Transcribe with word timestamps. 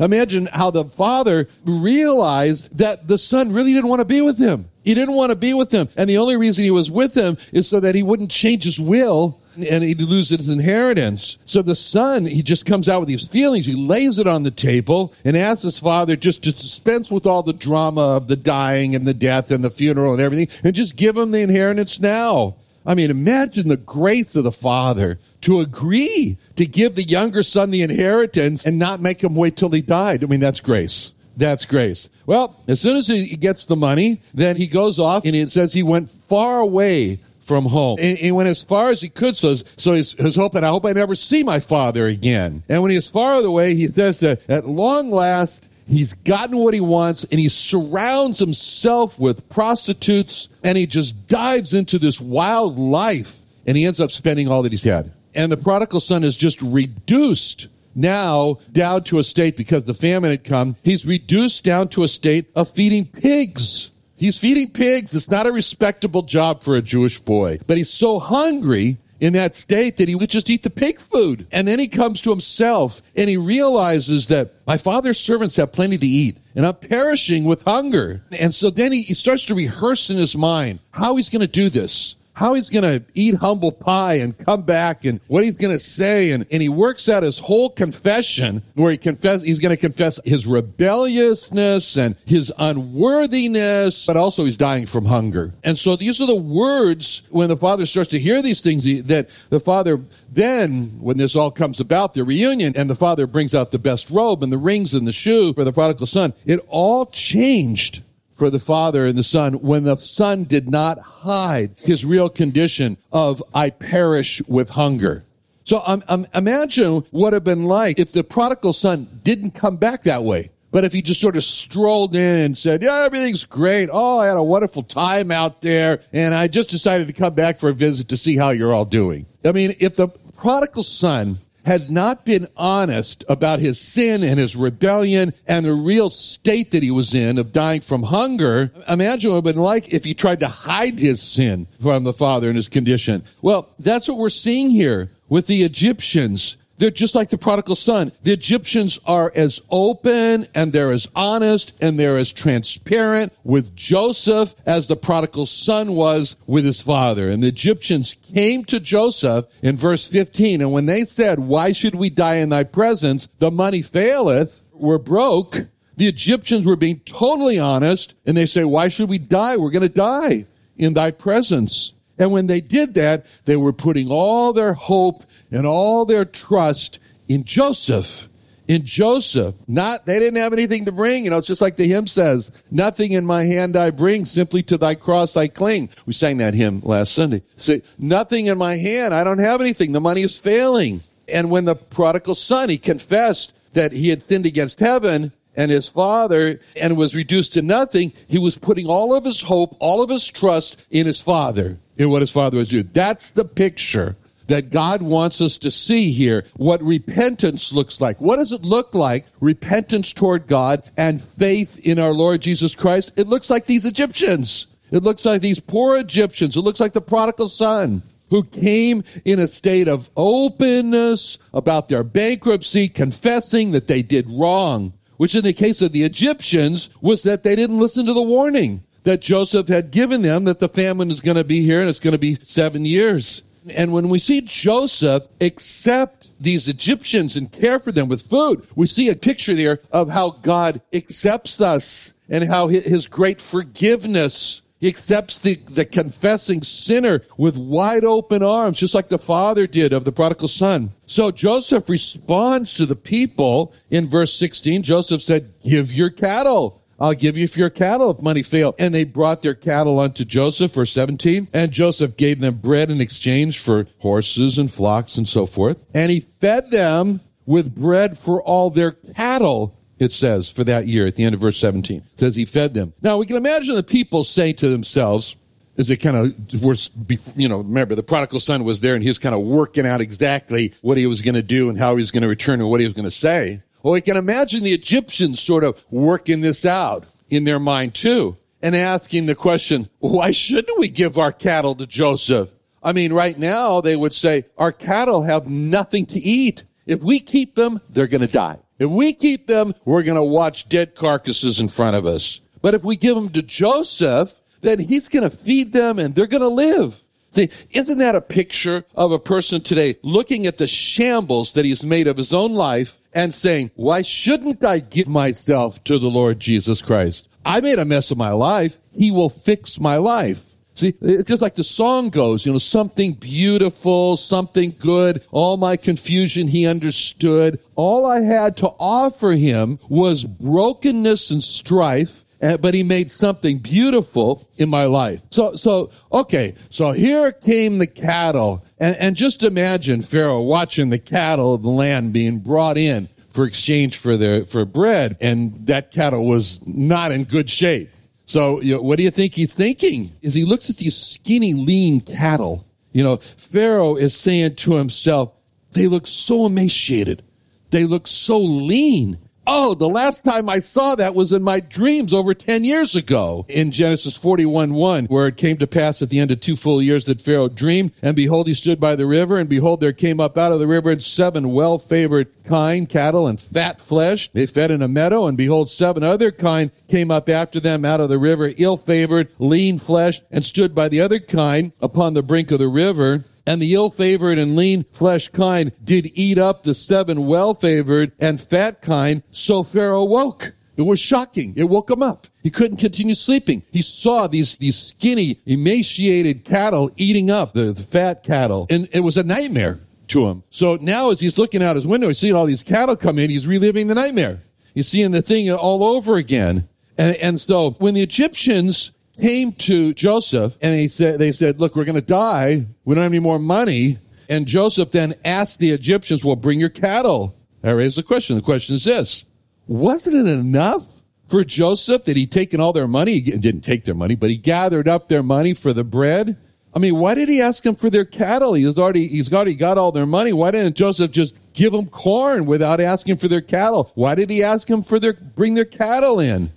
Imagine 0.00 0.46
how 0.46 0.70
the 0.70 0.84
father 0.84 1.48
realized 1.64 2.76
that 2.78 3.08
the 3.08 3.18
son 3.18 3.52
really 3.52 3.72
didn't 3.72 3.88
want 3.88 4.00
to 4.00 4.06
be 4.06 4.20
with 4.20 4.38
him. 4.38 4.68
He 4.84 4.94
didn't 4.94 5.14
want 5.14 5.30
to 5.30 5.36
be 5.36 5.54
with 5.54 5.70
him. 5.70 5.88
And 5.96 6.08
the 6.08 6.18
only 6.18 6.36
reason 6.36 6.64
he 6.64 6.70
was 6.70 6.90
with 6.90 7.14
him 7.14 7.36
is 7.52 7.68
so 7.68 7.80
that 7.80 7.94
he 7.94 8.02
wouldn't 8.02 8.30
change 8.30 8.64
his 8.64 8.80
will 8.80 9.40
and 9.56 9.84
he'd 9.84 10.00
lose 10.00 10.30
his 10.30 10.48
inheritance. 10.48 11.38
So 11.44 11.62
the 11.62 11.76
son, 11.76 12.26
he 12.26 12.42
just 12.42 12.66
comes 12.66 12.88
out 12.88 13.00
with 13.00 13.08
these 13.08 13.28
feelings. 13.28 13.66
He 13.66 13.74
lays 13.74 14.18
it 14.18 14.26
on 14.26 14.42
the 14.42 14.50
table 14.50 15.12
and 15.24 15.36
asks 15.36 15.62
his 15.62 15.78
father 15.78 16.16
just 16.16 16.42
to 16.44 16.52
dispense 16.52 17.10
with 17.10 17.26
all 17.26 17.42
the 17.42 17.52
drama 17.52 18.16
of 18.16 18.28
the 18.28 18.36
dying 18.36 18.94
and 18.94 19.06
the 19.06 19.14
death 19.14 19.50
and 19.50 19.62
the 19.62 19.70
funeral 19.70 20.12
and 20.12 20.22
everything 20.22 20.48
and 20.64 20.74
just 20.74 20.96
give 20.96 21.16
him 21.16 21.30
the 21.30 21.40
inheritance 21.40 22.00
now. 22.00 22.56
I 22.84 22.94
mean, 22.94 23.10
imagine 23.10 23.68
the 23.68 23.76
grace 23.76 24.34
of 24.34 24.44
the 24.44 24.52
father 24.52 25.18
to 25.42 25.60
agree 25.60 26.38
to 26.56 26.66
give 26.66 26.94
the 26.94 27.04
younger 27.04 27.42
son 27.42 27.70
the 27.70 27.82
inheritance 27.82 28.66
and 28.66 28.78
not 28.78 29.00
make 29.00 29.22
him 29.22 29.34
wait 29.34 29.56
till 29.56 29.70
he 29.70 29.80
died. 29.80 30.24
I 30.24 30.26
mean, 30.26 30.40
that's 30.40 30.60
grace. 30.60 31.12
That's 31.36 31.64
grace. 31.64 32.08
Well, 32.26 32.60
as 32.68 32.80
soon 32.80 32.96
as 32.96 33.06
he 33.06 33.36
gets 33.36 33.66
the 33.66 33.76
money, 33.76 34.20
then 34.34 34.56
he 34.56 34.66
goes 34.66 34.98
off 34.98 35.24
and 35.24 35.34
it 35.34 35.50
says 35.50 35.72
he 35.72 35.82
went 35.82 36.10
far 36.10 36.60
away 36.60 37.20
from 37.40 37.64
home. 37.64 37.98
And 38.00 38.18
he 38.18 38.32
went 38.32 38.48
as 38.48 38.62
far 38.62 38.90
as 38.90 39.00
he 39.00 39.08
could, 39.08 39.36
so, 39.36 39.56
so 39.76 39.94
he's, 39.94 40.12
he's 40.12 40.36
hoping, 40.36 40.62
I 40.62 40.68
hope 40.68 40.86
I 40.86 40.92
never 40.92 41.14
see 41.14 41.42
my 41.42 41.60
father 41.60 42.06
again. 42.06 42.62
And 42.68 42.82
when 42.82 42.90
he's 42.90 43.08
far 43.08 43.42
away, 43.42 43.74
he 43.74 43.88
says 43.88 44.20
that 44.20 44.48
at 44.48 44.66
long 44.66 45.10
last, 45.10 45.68
he's 45.92 46.14
gotten 46.14 46.56
what 46.56 46.74
he 46.74 46.80
wants 46.80 47.24
and 47.24 47.38
he 47.38 47.48
surrounds 47.48 48.38
himself 48.38 49.18
with 49.18 49.48
prostitutes 49.48 50.48
and 50.64 50.76
he 50.76 50.86
just 50.86 51.28
dives 51.28 51.74
into 51.74 51.98
this 51.98 52.20
wild 52.20 52.78
life 52.78 53.40
and 53.66 53.76
he 53.76 53.84
ends 53.84 54.00
up 54.00 54.10
spending 54.10 54.48
all 54.48 54.62
that 54.62 54.72
he's 54.72 54.84
had. 54.84 55.12
And 55.34 55.50
the 55.50 55.56
prodigal 55.56 56.00
son 56.00 56.24
is 56.24 56.36
just 56.36 56.60
reduced 56.60 57.68
now 57.94 58.58
down 58.70 59.04
to 59.04 59.18
a 59.18 59.24
state 59.24 59.56
because 59.56 59.84
the 59.84 59.94
famine 59.94 60.30
had 60.30 60.44
come. 60.44 60.76
He's 60.82 61.06
reduced 61.06 61.64
down 61.64 61.88
to 61.88 62.04
a 62.04 62.08
state 62.08 62.50
of 62.56 62.70
feeding 62.70 63.06
pigs. 63.06 63.90
He's 64.16 64.38
feeding 64.38 64.70
pigs. 64.70 65.14
It's 65.14 65.30
not 65.30 65.46
a 65.46 65.52
respectable 65.52 66.22
job 66.22 66.62
for 66.62 66.76
a 66.76 66.82
Jewish 66.82 67.18
boy, 67.18 67.58
but 67.66 67.76
he's 67.76 67.90
so 67.90 68.18
hungry 68.18 68.98
in 69.22 69.34
that 69.34 69.54
state 69.54 69.98
that 69.98 70.08
he 70.08 70.16
would 70.16 70.28
just 70.28 70.50
eat 70.50 70.64
the 70.64 70.68
pig 70.68 70.98
food. 70.98 71.46
And 71.52 71.68
then 71.68 71.78
he 71.78 71.86
comes 71.86 72.20
to 72.22 72.30
himself 72.30 73.00
and 73.16 73.30
he 73.30 73.36
realizes 73.36 74.26
that 74.26 74.52
my 74.66 74.76
father's 74.76 75.20
servants 75.20 75.54
have 75.56 75.70
plenty 75.70 75.96
to 75.96 76.06
eat 76.06 76.38
and 76.56 76.66
I'm 76.66 76.74
perishing 76.74 77.44
with 77.44 77.62
hunger. 77.62 78.24
And 78.32 78.52
so 78.52 78.68
then 78.68 78.90
he, 78.90 79.02
he 79.02 79.14
starts 79.14 79.44
to 79.44 79.54
rehearse 79.54 80.10
in 80.10 80.16
his 80.16 80.36
mind 80.36 80.80
how 80.90 81.14
he's 81.14 81.28
going 81.28 81.40
to 81.40 81.46
do 81.46 81.68
this 81.68 82.16
how 82.34 82.54
he's 82.54 82.70
going 82.70 82.84
to 82.84 83.04
eat 83.14 83.34
humble 83.34 83.72
pie 83.72 84.14
and 84.14 84.36
come 84.38 84.62
back 84.62 85.04
and 85.04 85.20
what 85.28 85.44
he's 85.44 85.56
going 85.56 85.74
to 85.74 85.78
say. 85.78 86.30
And, 86.30 86.46
and 86.50 86.62
he 86.62 86.68
works 86.68 87.08
out 87.08 87.22
his 87.22 87.38
whole 87.38 87.70
confession 87.70 88.62
where 88.74 88.90
he 88.90 88.98
confess, 88.98 89.42
he's 89.42 89.58
going 89.58 89.74
to 89.74 89.80
confess 89.80 90.18
his 90.24 90.46
rebelliousness 90.46 91.96
and 91.96 92.16
his 92.24 92.52
unworthiness, 92.58 94.06
but 94.06 94.16
also 94.16 94.44
he's 94.44 94.56
dying 94.56 94.86
from 94.86 95.04
hunger. 95.04 95.52
And 95.62 95.78
so 95.78 95.96
these 95.96 96.20
are 96.20 96.26
the 96.26 96.34
words 96.34 97.22
when 97.30 97.48
the 97.48 97.56
father 97.56 97.86
starts 97.86 98.10
to 98.10 98.18
hear 98.18 98.40
these 98.40 98.60
things 98.60 98.84
that 99.04 99.28
the 99.50 99.60
father 99.60 100.00
then, 100.30 100.98
when 101.00 101.18
this 101.18 101.36
all 101.36 101.50
comes 101.50 101.80
about, 101.80 102.14
the 102.14 102.24
reunion, 102.24 102.72
and 102.76 102.88
the 102.88 102.96
father 102.96 103.26
brings 103.26 103.54
out 103.54 103.70
the 103.70 103.78
best 103.78 104.10
robe 104.10 104.42
and 104.42 104.52
the 104.52 104.58
rings 104.58 104.94
and 104.94 105.06
the 105.06 105.12
shoe 105.12 105.52
for 105.52 105.64
the 105.64 105.72
prodigal 105.72 106.06
son, 106.06 106.32
it 106.46 106.60
all 106.68 107.06
changed 107.06 108.02
for 108.42 108.50
the 108.50 108.58
father 108.58 109.06
and 109.06 109.16
the 109.16 109.22
son 109.22 109.54
when 109.60 109.84
the 109.84 109.94
son 109.94 110.42
did 110.42 110.68
not 110.68 110.98
hide 110.98 111.70
his 111.78 112.04
real 112.04 112.28
condition 112.28 112.96
of 113.12 113.40
I 113.54 113.70
perish 113.70 114.42
with 114.48 114.70
hunger. 114.70 115.22
So 115.62 115.80
um, 115.86 116.02
um, 116.08 116.26
imagine 116.34 116.92
what 116.92 117.04
it 117.04 117.12
would 117.12 117.32
have 117.34 117.44
been 117.44 117.66
like 117.66 118.00
if 118.00 118.10
the 118.10 118.24
prodigal 118.24 118.72
son 118.72 119.20
didn't 119.22 119.52
come 119.52 119.76
back 119.76 120.02
that 120.02 120.24
way. 120.24 120.50
But 120.72 120.82
if 120.82 120.92
he 120.92 121.02
just 121.02 121.20
sort 121.20 121.36
of 121.36 121.44
strolled 121.44 122.16
in 122.16 122.42
and 122.42 122.58
said, 122.58 122.82
yeah, 122.82 123.04
everything's 123.04 123.44
great. 123.44 123.88
Oh, 123.92 124.18
I 124.18 124.26
had 124.26 124.36
a 124.36 124.42
wonderful 124.42 124.82
time 124.82 125.30
out 125.30 125.62
there. 125.62 126.00
And 126.12 126.34
I 126.34 126.48
just 126.48 126.68
decided 126.68 127.06
to 127.06 127.12
come 127.12 127.34
back 127.34 127.60
for 127.60 127.68
a 127.68 127.72
visit 127.72 128.08
to 128.08 128.16
see 128.16 128.36
how 128.36 128.50
you're 128.50 128.74
all 128.74 128.84
doing. 128.84 129.26
I 129.44 129.52
mean, 129.52 129.76
if 129.78 129.94
the 129.94 130.08
prodigal 130.36 130.82
son 130.82 131.36
had 131.64 131.90
not 131.90 132.24
been 132.24 132.48
honest 132.56 133.24
about 133.28 133.60
his 133.60 133.80
sin 133.80 134.22
and 134.22 134.38
his 134.38 134.56
rebellion 134.56 135.32
and 135.46 135.64
the 135.64 135.74
real 135.74 136.10
state 136.10 136.70
that 136.72 136.82
he 136.82 136.90
was 136.90 137.14
in 137.14 137.38
of 137.38 137.52
dying 137.52 137.80
from 137.80 138.02
hunger, 138.02 138.70
imagine 138.88 139.30
what 139.30 139.38
it 139.38 139.44
would 139.44 139.48
have 139.48 139.54
been 139.56 139.62
like 139.62 139.92
if 139.92 140.04
he 140.04 140.14
tried 140.14 140.40
to 140.40 140.48
hide 140.48 140.98
his 140.98 141.22
sin 141.22 141.66
from 141.80 142.04
the 142.04 142.12
father 142.12 142.48
and 142.48 142.56
his 142.56 142.68
condition. 142.68 143.22
Well, 143.40 143.68
that's 143.78 144.08
what 144.08 144.18
we're 144.18 144.28
seeing 144.28 144.70
here 144.70 145.10
with 145.28 145.46
the 145.46 145.62
Egyptians. 145.62 146.56
They're 146.82 146.90
just 146.90 147.14
like 147.14 147.30
the 147.30 147.38
prodigal 147.38 147.76
son. 147.76 148.10
The 148.24 148.32
Egyptians 148.32 148.98
are 149.06 149.30
as 149.36 149.62
open 149.70 150.48
and 150.52 150.72
they're 150.72 150.90
as 150.90 151.08
honest 151.14 151.72
and 151.80 151.96
they're 151.96 152.18
as 152.18 152.32
transparent 152.32 153.32
with 153.44 153.76
Joseph 153.76 154.56
as 154.66 154.88
the 154.88 154.96
prodigal 154.96 155.46
son 155.46 155.92
was 155.92 156.34
with 156.44 156.64
his 156.64 156.80
father. 156.80 157.28
And 157.28 157.40
the 157.40 157.46
Egyptians 157.46 158.16
came 158.34 158.64
to 158.64 158.80
Joseph 158.80 159.46
in 159.62 159.76
verse 159.76 160.08
15. 160.08 160.60
And 160.60 160.72
when 160.72 160.86
they 160.86 161.04
said, 161.04 161.38
why 161.38 161.70
should 161.70 161.94
we 161.94 162.10
die 162.10 162.38
in 162.38 162.48
thy 162.48 162.64
presence? 162.64 163.28
The 163.38 163.52
money 163.52 163.82
faileth. 163.82 164.60
We're 164.72 164.98
broke. 164.98 165.60
The 165.96 166.08
Egyptians 166.08 166.66
were 166.66 166.74
being 166.74 166.98
totally 167.04 167.60
honest 167.60 168.14
and 168.26 168.36
they 168.36 168.46
say, 168.46 168.64
why 168.64 168.88
should 168.88 169.08
we 169.08 169.18
die? 169.18 169.56
We're 169.56 169.70
going 169.70 169.82
to 169.82 169.88
die 169.88 170.46
in 170.76 170.94
thy 170.94 171.12
presence. 171.12 171.92
And 172.22 172.30
when 172.30 172.46
they 172.46 172.60
did 172.60 172.94
that, 172.94 173.26
they 173.46 173.56
were 173.56 173.72
putting 173.72 174.06
all 174.08 174.52
their 174.52 174.74
hope 174.74 175.24
and 175.50 175.66
all 175.66 176.04
their 176.04 176.24
trust 176.24 177.00
in 177.26 177.42
Joseph. 177.42 178.28
In 178.68 178.86
Joseph. 178.86 179.56
Not, 179.66 180.06
they 180.06 180.20
didn't 180.20 180.40
have 180.40 180.52
anything 180.52 180.84
to 180.84 180.92
bring. 180.92 181.24
You 181.24 181.30
know, 181.30 181.38
it's 181.38 181.48
just 181.48 181.60
like 181.60 181.74
the 181.74 181.88
hymn 181.88 182.06
says, 182.06 182.52
nothing 182.70 183.10
in 183.10 183.26
my 183.26 183.42
hand 183.42 183.76
I 183.76 183.90
bring, 183.90 184.24
simply 184.24 184.62
to 184.62 184.78
thy 184.78 184.94
cross 184.94 185.36
I 185.36 185.48
cling. 185.48 185.90
We 186.06 186.12
sang 186.12 186.36
that 186.36 186.54
hymn 186.54 186.80
last 186.84 187.12
Sunday. 187.12 187.42
Say, 187.56 187.82
nothing 187.98 188.46
in 188.46 188.56
my 188.56 188.76
hand. 188.76 189.12
I 189.12 189.24
don't 189.24 189.40
have 189.40 189.60
anything. 189.60 189.90
The 189.90 190.00
money 190.00 190.22
is 190.22 190.38
failing. 190.38 191.00
And 191.26 191.50
when 191.50 191.64
the 191.64 191.74
prodigal 191.74 192.36
son, 192.36 192.68
he 192.68 192.78
confessed 192.78 193.52
that 193.72 193.90
he 193.90 194.10
had 194.10 194.22
sinned 194.22 194.46
against 194.46 194.78
heaven 194.78 195.32
and 195.56 195.72
his 195.72 195.88
father 195.88 196.60
and 196.80 196.96
was 196.96 197.16
reduced 197.16 197.54
to 197.54 197.62
nothing, 197.62 198.12
he 198.28 198.38
was 198.38 198.56
putting 198.56 198.86
all 198.86 199.12
of 199.12 199.24
his 199.24 199.42
hope, 199.42 199.76
all 199.80 200.02
of 200.02 200.08
his 200.08 200.28
trust 200.28 200.86
in 200.88 201.04
his 201.04 201.20
father 201.20 201.80
in 202.02 202.10
what 202.10 202.22
his 202.22 202.30
father 202.30 202.58
was 202.58 202.68
doing. 202.68 202.90
That's 202.92 203.30
the 203.30 203.44
picture 203.44 204.16
that 204.48 204.70
God 204.70 205.02
wants 205.02 205.40
us 205.40 205.56
to 205.58 205.70
see 205.70 206.12
here. 206.12 206.44
What 206.56 206.82
repentance 206.82 207.72
looks 207.72 208.00
like. 208.00 208.20
What 208.20 208.36
does 208.36 208.52
it 208.52 208.62
look 208.62 208.94
like? 208.94 209.26
Repentance 209.40 210.12
toward 210.12 210.46
God 210.46 210.82
and 210.96 211.22
faith 211.22 211.78
in 211.78 211.98
our 211.98 212.12
Lord 212.12 212.42
Jesus 212.42 212.74
Christ. 212.74 213.12
It 213.16 213.28
looks 213.28 213.48
like 213.48 213.66
these 213.66 213.86
Egyptians. 213.86 214.66
It 214.90 215.02
looks 215.02 215.24
like 215.24 215.40
these 215.40 215.60
poor 215.60 215.96
Egyptians. 215.96 216.56
It 216.56 216.60
looks 216.60 216.80
like 216.80 216.92
the 216.92 217.00
prodigal 217.00 217.48
son 217.48 218.02
who 218.30 218.42
came 218.44 219.04
in 219.24 219.38
a 219.38 219.46
state 219.46 219.88
of 219.88 220.10
openness 220.16 221.38
about 221.54 221.88
their 221.88 222.02
bankruptcy, 222.04 222.88
confessing 222.88 223.72
that 223.72 223.86
they 223.86 224.02
did 224.02 224.26
wrong, 224.28 224.92
which 225.18 225.34
in 225.34 225.42
the 225.42 225.52
case 225.52 225.80
of 225.82 225.92
the 225.92 226.02
Egyptians 226.02 226.90
was 227.00 227.22
that 227.22 227.42
they 227.42 227.54
didn't 227.54 227.78
listen 227.78 228.06
to 228.06 228.12
the 228.12 228.22
warning 228.22 228.82
that 229.04 229.20
Joseph 229.20 229.68
had 229.68 229.90
given 229.90 230.22
them 230.22 230.44
that 230.44 230.60
the 230.60 230.68
famine 230.68 231.10
is 231.10 231.20
going 231.20 231.36
to 231.36 231.44
be 231.44 231.62
here 231.62 231.80
and 231.80 231.88
it's 231.88 231.98
going 231.98 232.12
to 232.12 232.18
be 232.18 232.36
seven 232.36 232.84
years. 232.84 233.42
And 233.74 233.92
when 233.92 234.08
we 234.08 234.18
see 234.18 234.40
Joseph 234.40 235.24
accept 235.40 236.22
these 236.42 236.68
Egyptians 236.68 237.36
and 237.36 237.50
care 237.52 237.78
for 237.78 237.92
them 237.92 238.08
with 238.08 238.22
food. 238.22 238.66
We 238.74 238.86
see 238.86 239.08
a 239.08 239.16
picture 239.16 239.54
there 239.54 239.78
of 239.92 240.10
how 240.10 240.30
God 240.30 240.82
accepts 240.92 241.60
us 241.60 242.12
and 242.28 242.44
how 242.44 242.68
his 242.68 243.06
great 243.06 243.40
forgiveness 243.40 244.62
he 244.80 244.88
accepts 244.88 245.38
the, 245.38 245.54
the 245.54 245.84
confessing 245.84 246.64
sinner 246.64 247.22
with 247.38 247.56
wide 247.56 248.04
open 248.04 248.42
arms, 248.42 248.80
just 248.80 248.96
like 248.96 249.10
the 249.10 249.16
father 249.16 249.68
did 249.68 249.92
of 249.92 250.02
the 250.02 250.10
prodigal 250.10 250.48
son. 250.48 250.90
So 251.06 251.30
Joseph 251.30 251.88
responds 251.88 252.74
to 252.74 252.84
the 252.84 252.96
people 252.96 253.72
in 253.90 254.08
verse 254.08 254.36
16. 254.36 254.82
Joseph 254.82 255.22
said, 255.22 255.54
give 255.62 255.92
your 255.92 256.10
cattle. 256.10 256.81
I'll 257.02 257.14
give 257.14 257.36
you 257.36 257.48
for 257.48 257.58
your 257.58 257.70
cattle 257.70 258.12
if 258.12 258.22
money 258.22 258.44
fail. 258.44 258.76
And 258.78 258.94
they 258.94 259.02
brought 259.02 259.42
their 259.42 259.56
cattle 259.56 259.98
unto 259.98 260.24
Joseph, 260.24 260.72
verse 260.72 260.92
17. 260.92 261.48
And 261.52 261.72
Joseph 261.72 262.16
gave 262.16 262.40
them 262.40 262.54
bread 262.54 262.90
in 262.90 263.00
exchange 263.00 263.58
for 263.58 263.88
horses 263.98 264.56
and 264.56 264.72
flocks 264.72 265.16
and 265.16 265.26
so 265.26 265.44
forth. 265.44 265.78
And 265.94 266.12
he 266.12 266.20
fed 266.20 266.70
them 266.70 267.20
with 267.44 267.74
bread 267.74 268.16
for 268.16 268.40
all 268.40 268.70
their 268.70 268.92
cattle 268.92 269.76
it 269.98 270.10
says, 270.10 270.50
for 270.50 270.64
that 270.64 270.88
year 270.88 271.06
at 271.06 271.14
the 271.14 271.22
end 271.22 271.34
of 271.34 271.40
verse 271.40 271.56
17. 271.58 271.98
It 271.98 272.18
says 272.18 272.34
he 272.34 272.44
fed 272.44 272.74
them. 272.74 272.92
Now 273.02 273.18
we 273.18 273.26
can 273.26 273.36
imagine 273.36 273.74
the 273.76 273.84
people 273.84 274.24
saying 274.24 274.56
to 274.56 274.68
themselves, 274.68 275.36
as 275.78 275.90
it 275.90 275.98
kind 275.98 276.16
of 276.16 276.62
was, 276.62 276.90
you 277.36 277.48
know, 277.48 277.58
remember 277.58 277.94
the 277.94 278.02
prodigal 278.02 278.40
son 278.40 278.64
was 278.64 278.80
there 278.80 278.94
and 278.94 279.02
he 279.02 279.08
was 279.08 279.18
kind 279.18 279.34
of 279.34 279.42
working 279.42 279.86
out 279.86 280.00
exactly 280.00 280.74
what 280.82 280.98
he 280.98 281.06
was 281.06 281.20
going 281.20 281.36
to 281.36 281.42
do 281.42 281.68
and 281.68 281.78
how 281.78 281.94
he 281.94 282.02
was 282.02 282.10
going 282.10 282.22
to 282.22 282.28
return 282.28 282.60
and 282.60 282.68
what 282.68 282.80
he 282.80 282.86
was 282.86 282.94
going 282.94 283.04
to 283.04 283.10
say. 283.10 283.62
Well, 283.82 283.94
we 283.94 284.00
can 284.00 284.16
imagine 284.16 284.62
the 284.62 284.72
Egyptians 284.72 285.40
sort 285.40 285.64
of 285.64 285.84
working 285.90 286.40
this 286.40 286.64
out 286.64 287.06
in 287.28 287.44
their 287.44 287.58
mind 287.58 287.94
too 287.94 288.36
and 288.62 288.76
asking 288.76 289.26
the 289.26 289.34
question, 289.34 289.88
why 289.98 290.30
shouldn't 290.30 290.78
we 290.78 290.88
give 290.88 291.18
our 291.18 291.32
cattle 291.32 291.74
to 291.74 291.86
Joseph? 291.86 292.50
I 292.82 292.92
mean, 292.92 293.12
right 293.12 293.36
now 293.36 293.80
they 293.80 293.96
would 293.96 294.12
say 294.12 294.44
our 294.56 294.72
cattle 294.72 295.22
have 295.22 295.48
nothing 295.48 296.06
to 296.06 296.20
eat. 296.20 296.64
If 296.86 297.02
we 297.02 297.20
keep 297.20 297.54
them, 297.54 297.80
they're 297.90 298.06
going 298.06 298.20
to 298.20 298.26
die. 298.26 298.58
If 298.78 298.90
we 298.90 299.12
keep 299.12 299.46
them, 299.46 299.74
we're 299.84 300.02
going 300.02 300.16
to 300.16 300.22
watch 300.22 300.68
dead 300.68 300.94
carcasses 300.94 301.60
in 301.60 301.68
front 301.68 301.96
of 301.96 302.06
us. 302.06 302.40
But 302.60 302.74
if 302.74 302.84
we 302.84 302.96
give 302.96 303.16
them 303.16 303.30
to 303.30 303.42
Joseph, 303.42 304.34
then 304.60 304.78
he's 304.78 305.08
going 305.08 305.28
to 305.28 305.36
feed 305.36 305.72
them 305.72 305.98
and 305.98 306.14
they're 306.14 306.26
going 306.26 306.42
to 306.42 306.48
live. 306.48 307.01
See, 307.32 307.48
isn't 307.70 307.98
that 307.98 308.14
a 308.14 308.20
picture 308.20 308.84
of 308.94 309.10
a 309.10 309.18
person 309.18 309.62
today 309.62 309.96
looking 310.02 310.46
at 310.46 310.58
the 310.58 310.66
shambles 310.66 311.54
that 311.54 311.64
he's 311.64 311.84
made 311.84 312.06
of 312.06 312.18
his 312.18 312.32
own 312.32 312.52
life 312.52 312.98
and 313.14 313.32
saying, 313.32 313.70
why 313.74 314.02
shouldn't 314.02 314.62
I 314.64 314.80
give 314.80 315.08
myself 315.08 315.82
to 315.84 315.98
the 315.98 316.08
Lord 316.08 316.40
Jesus 316.40 316.82
Christ? 316.82 317.28
I 317.44 317.62
made 317.62 317.78
a 317.78 317.86
mess 317.86 318.10
of 318.10 318.18
my 318.18 318.32
life. 318.32 318.78
He 318.92 319.10
will 319.10 319.30
fix 319.30 319.80
my 319.80 319.96
life. 319.96 320.52
See, 320.74 320.94
it's 321.00 321.28
just 321.28 321.42
like 321.42 321.54
the 321.54 321.64
song 321.64 322.10
goes, 322.10 322.46
you 322.46 322.52
know, 322.52 322.58
something 322.58 323.14
beautiful, 323.14 324.16
something 324.16 324.74
good. 324.78 325.24
All 325.30 325.56
my 325.56 325.76
confusion 325.76 326.48
he 326.48 326.66
understood. 326.66 327.60
All 327.74 328.06
I 328.06 328.20
had 328.20 328.58
to 328.58 328.68
offer 328.78 329.32
him 329.32 329.78
was 329.88 330.24
brokenness 330.24 331.30
and 331.30 331.42
strife, 331.44 332.24
but 332.42 332.74
he 332.74 332.82
made 332.82 333.10
something 333.10 333.58
beautiful 333.58 334.48
in 334.56 334.68
my 334.68 334.84
life. 334.86 335.22
So, 335.30 335.54
so, 335.54 335.90
okay, 336.12 336.54
so 336.70 336.90
here 336.92 337.30
came 337.30 337.78
the 337.78 337.86
cattle. 337.86 338.64
And, 338.78 338.96
and 338.96 339.16
just 339.16 339.42
imagine 339.44 340.02
Pharaoh 340.02 340.42
watching 340.42 340.90
the 340.90 340.98
cattle 340.98 341.54
of 341.54 341.62
the 341.62 341.70
land 341.70 342.12
being 342.12 342.40
brought 342.40 342.76
in 342.76 343.08
for 343.30 343.46
exchange 343.46 343.96
for 343.96 344.16
their, 344.16 344.44
for 344.44 344.64
bread. 344.64 345.16
And 345.20 345.66
that 345.68 345.92
cattle 345.92 346.26
was 346.26 346.60
not 346.66 347.12
in 347.12 347.24
good 347.24 347.48
shape. 347.48 347.90
So, 348.26 348.60
you 348.60 348.74
know, 348.74 348.82
what 348.82 348.98
do 348.98 349.04
you 349.04 349.10
think 349.10 349.34
he's 349.34 349.54
thinking? 349.54 350.10
Is 350.22 350.34
he 350.34 350.44
looks 350.44 350.68
at 350.68 350.78
these 350.78 350.96
skinny, 350.96 351.54
lean 351.54 352.00
cattle. 352.00 352.64
You 352.92 353.04
know, 353.04 353.16
Pharaoh 353.16 353.96
is 353.96 354.16
saying 354.16 354.56
to 354.56 354.74
himself, 354.74 355.32
they 355.72 355.86
look 355.86 356.06
so 356.06 356.46
emaciated. 356.46 357.22
They 357.70 357.84
look 357.84 358.06
so 358.06 358.38
lean. 358.38 359.18
Oh, 359.44 359.74
the 359.74 359.88
last 359.88 360.24
time 360.24 360.48
I 360.48 360.60
saw 360.60 360.94
that 360.94 361.16
was 361.16 361.32
in 361.32 361.42
my 361.42 361.58
dreams 361.58 362.12
over 362.12 362.32
10 362.32 362.62
years 362.62 362.94
ago 362.94 363.44
in 363.48 363.72
Genesis 363.72 364.16
41 364.16 364.72
1, 364.72 365.06
where 365.06 365.26
it 365.26 365.36
came 365.36 365.56
to 365.56 365.66
pass 365.66 366.00
at 366.00 366.10
the 366.10 366.20
end 366.20 366.30
of 366.30 366.38
two 366.38 366.54
full 366.54 366.80
years 366.80 367.06
that 367.06 367.20
Pharaoh 367.20 367.48
dreamed, 367.48 367.90
and 368.02 368.14
behold, 368.14 368.46
he 368.46 368.54
stood 368.54 368.78
by 368.78 368.94
the 368.94 369.06
river, 369.06 369.36
and 369.36 369.48
behold, 369.48 369.80
there 369.80 369.92
came 369.92 370.20
up 370.20 370.38
out 370.38 370.52
of 370.52 370.60
the 370.60 370.68
river 370.68 370.98
seven 371.00 371.52
well 371.52 371.80
favored 371.80 372.28
kine 372.44 372.86
cattle 372.86 373.26
and 373.26 373.40
fat 373.40 373.80
flesh. 373.80 374.30
They 374.32 374.46
fed 374.46 374.70
in 374.70 374.80
a 374.80 374.86
meadow, 374.86 375.26
and 375.26 375.36
behold, 375.36 375.68
seven 375.68 376.04
other 376.04 376.30
kine 376.30 376.70
came 376.88 377.10
up 377.10 377.28
after 377.28 377.58
them 377.58 377.84
out 377.84 378.00
of 378.00 378.10
the 378.10 378.18
river, 378.18 378.52
ill 378.58 378.76
favored, 378.76 379.28
lean 379.40 379.80
flesh, 379.80 380.20
and 380.30 380.44
stood 380.44 380.72
by 380.72 380.88
the 380.88 381.00
other 381.00 381.18
kine 381.18 381.72
upon 381.80 382.14
the 382.14 382.22
brink 382.22 382.52
of 382.52 382.60
the 382.60 382.68
river. 382.68 383.24
And 383.46 383.60
the 383.60 383.74
ill-favored 383.74 384.38
and 384.38 384.54
lean 384.54 384.84
flesh 384.92 385.28
kine 385.28 385.72
did 385.82 386.12
eat 386.14 386.38
up 386.38 386.62
the 386.62 386.74
seven 386.74 387.26
well-favored 387.26 388.12
and 388.20 388.40
fat 388.40 388.82
kine. 388.82 389.22
So 389.32 389.62
Pharaoh 389.62 390.04
woke. 390.04 390.54
It 390.76 390.82
was 390.82 391.00
shocking. 391.00 391.52
It 391.56 391.64
woke 391.64 391.90
him 391.90 392.02
up. 392.02 392.26
He 392.42 392.50
couldn't 392.50 392.78
continue 392.78 393.14
sleeping. 393.14 393.62
He 393.70 393.82
saw 393.82 394.26
these, 394.26 394.54
these 394.56 394.76
skinny, 394.76 395.38
emaciated 395.44 396.44
cattle 396.44 396.90
eating 396.96 397.30
up 397.30 397.52
the, 397.52 397.72
the 397.72 397.82
fat 397.82 398.22
cattle. 398.22 398.66
And 398.70 398.88
it 398.92 399.00
was 399.00 399.16
a 399.16 399.22
nightmare 399.22 399.80
to 400.08 400.28
him. 400.28 400.44
So 400.50 400.76
now 400.80 401.10
as 401.10 401.20
he's 401.20 401.36
looking 401.36 401.62
out 401.62 401.76
his 401.76 401.86
window, 401.86 402.08
he's 402.08 402.18
seeing 402.18 402.34
all 402.34 402.46
these 402.46 402.62
cattle 402.62 402.96
come 402.96 403.18
in. 403.18 403.28
He's 403.28 403.46
reliving 403.46 403.88
the 403.88 403.94
nightmare. 403.94 404.40
He's 404.74 404.88
seeing 404.88 405.10
the 405.10 405.20
thing 405.20 405.50
all 405.50 405.84
over 405.84 406.16
again. 406.16 406.68
And, 406.96 407.16
and 407.16 407.40
so 407.40 407.72
when 407.72 407.94
the 407.94 408.02
Egyptians 408.02 408.92
came 409.22 409.52
to 409.52 409.94
Joseph 409.94 410.56
and 410.60 410.72
they 410.72 410.88
said, 410.88 411.20
they 411.20 411.30
said, 411.30 411.60
look, 411.60 411.76
we're 411.76 411.84
going 411.84 411.94
to 411.94 412.00
die. 412.00 412.66
We 412.84 412.94
don't 412.94 413.04
have 413.04 413.12
any 413.12 413.20
more 413.20 413.38
money. 413.38 413.98
And 414.28 414.46
Joseph 414.46 414.90
then 414.90 415.14
asked 415.24 415.60
the 415.60 415.70
Egyptians, 415.70 416.24
well, 416.24 416.34
bring 416.34 416.58
your 416.58 416.68
cattle. 416.68 417.36
I 417.62 417.70
raised 417.70 417.96
the 417.96 418.02
question. 418.02 418.34
The 418.34 418.42
question 418.42 418.74
is 418.74 418.82
this. 418.82 419.24
Wasn't 419.68 420.16
it 420.16 420.26
enough 420.26 421.04
for 421.28 421.44
Joseph 421.44 422.02
that 422.04 422.16
he'd 422.16 422.32
taken 422.32 422.60
all 422.60 422.72
their 422.72 422.88
money? 422.88 423.20
He 423.20 423.30
didn't 423.30 423.60
take 423.60 423.84
their 423.84 423.94
money, 423.94 424.16
but 424.16 424.28
he 424.28 424.36
gathered 424.36 424.88
up 424.88 425.08
their 425.08 425.22
money 425.22 425.54
for 425.54 425.72
the 425.72 425.84
bread. 425.84 426.36
I 426.74 426.80
mean, 426.80 426.96
why 426.96 427.14
did 427.14 427.28
he 427.28 427.40
ask 427.40 427.62
them 427.62 427.76
for 427.76 427.90
their 427.90 428.04
cattle? 428.04 428.54
He's 428.54 428.76
already, 428.76 429.06
he's 429.06 429.32
already 429.32 429.54
got 429.54 429.78
all 429.78 429.92
their 429.92 430.06
money. 430.06 430.32
Why 430.32 430.50
didn't 430.50 430.74
Joseph 430.74 431.12
just 431.12 431.34
give 431.52 431.70
them 431.72 431.86
corn 431.86 432.44
without 432.44 432.80
asking 432.80 433.18
for 433.18 433.28
their 433.28 433.40
cattle? 433.40 433.92
Why 433.94 434.16
did 434.16 434.30
he 434.30 434.42
ask 434.42 434.66
them 434.66 434.82
for 434.82 434.98
their, 434.98 435.12
bring 435.12 435.54
their 435.54 435.64
cattle 435.64 436.18
in? 436.18 436.50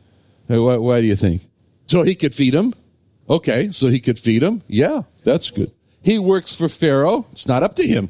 Why 0.48 1.02
do 1.02 1.06
you 1.06 1.16
think? 1.16 1.46
So 1.88 2.04
he 2.04 2.16
could 2.16 2.36
feed 2.36 2.54
them. 2.54 2.74
Okay, 3.30 3.72
so 3.72 3.88
he 3.88 4.00
could 4.00 4.20
feed 4.20 4.42
them. 4.42 4.62
Yeah, 4.68 5.02
that's 5.24 5.50
good. 5.50 5.72
He 6.04 6.20
works 6.20 6.56
for 6.56 6.70
Pharaoh. 6.70 7.26
It's 7.32 7.48
not 7.48 7.64
up 7.64 7.76
to 7.78 7.88
him. 7.88 8.10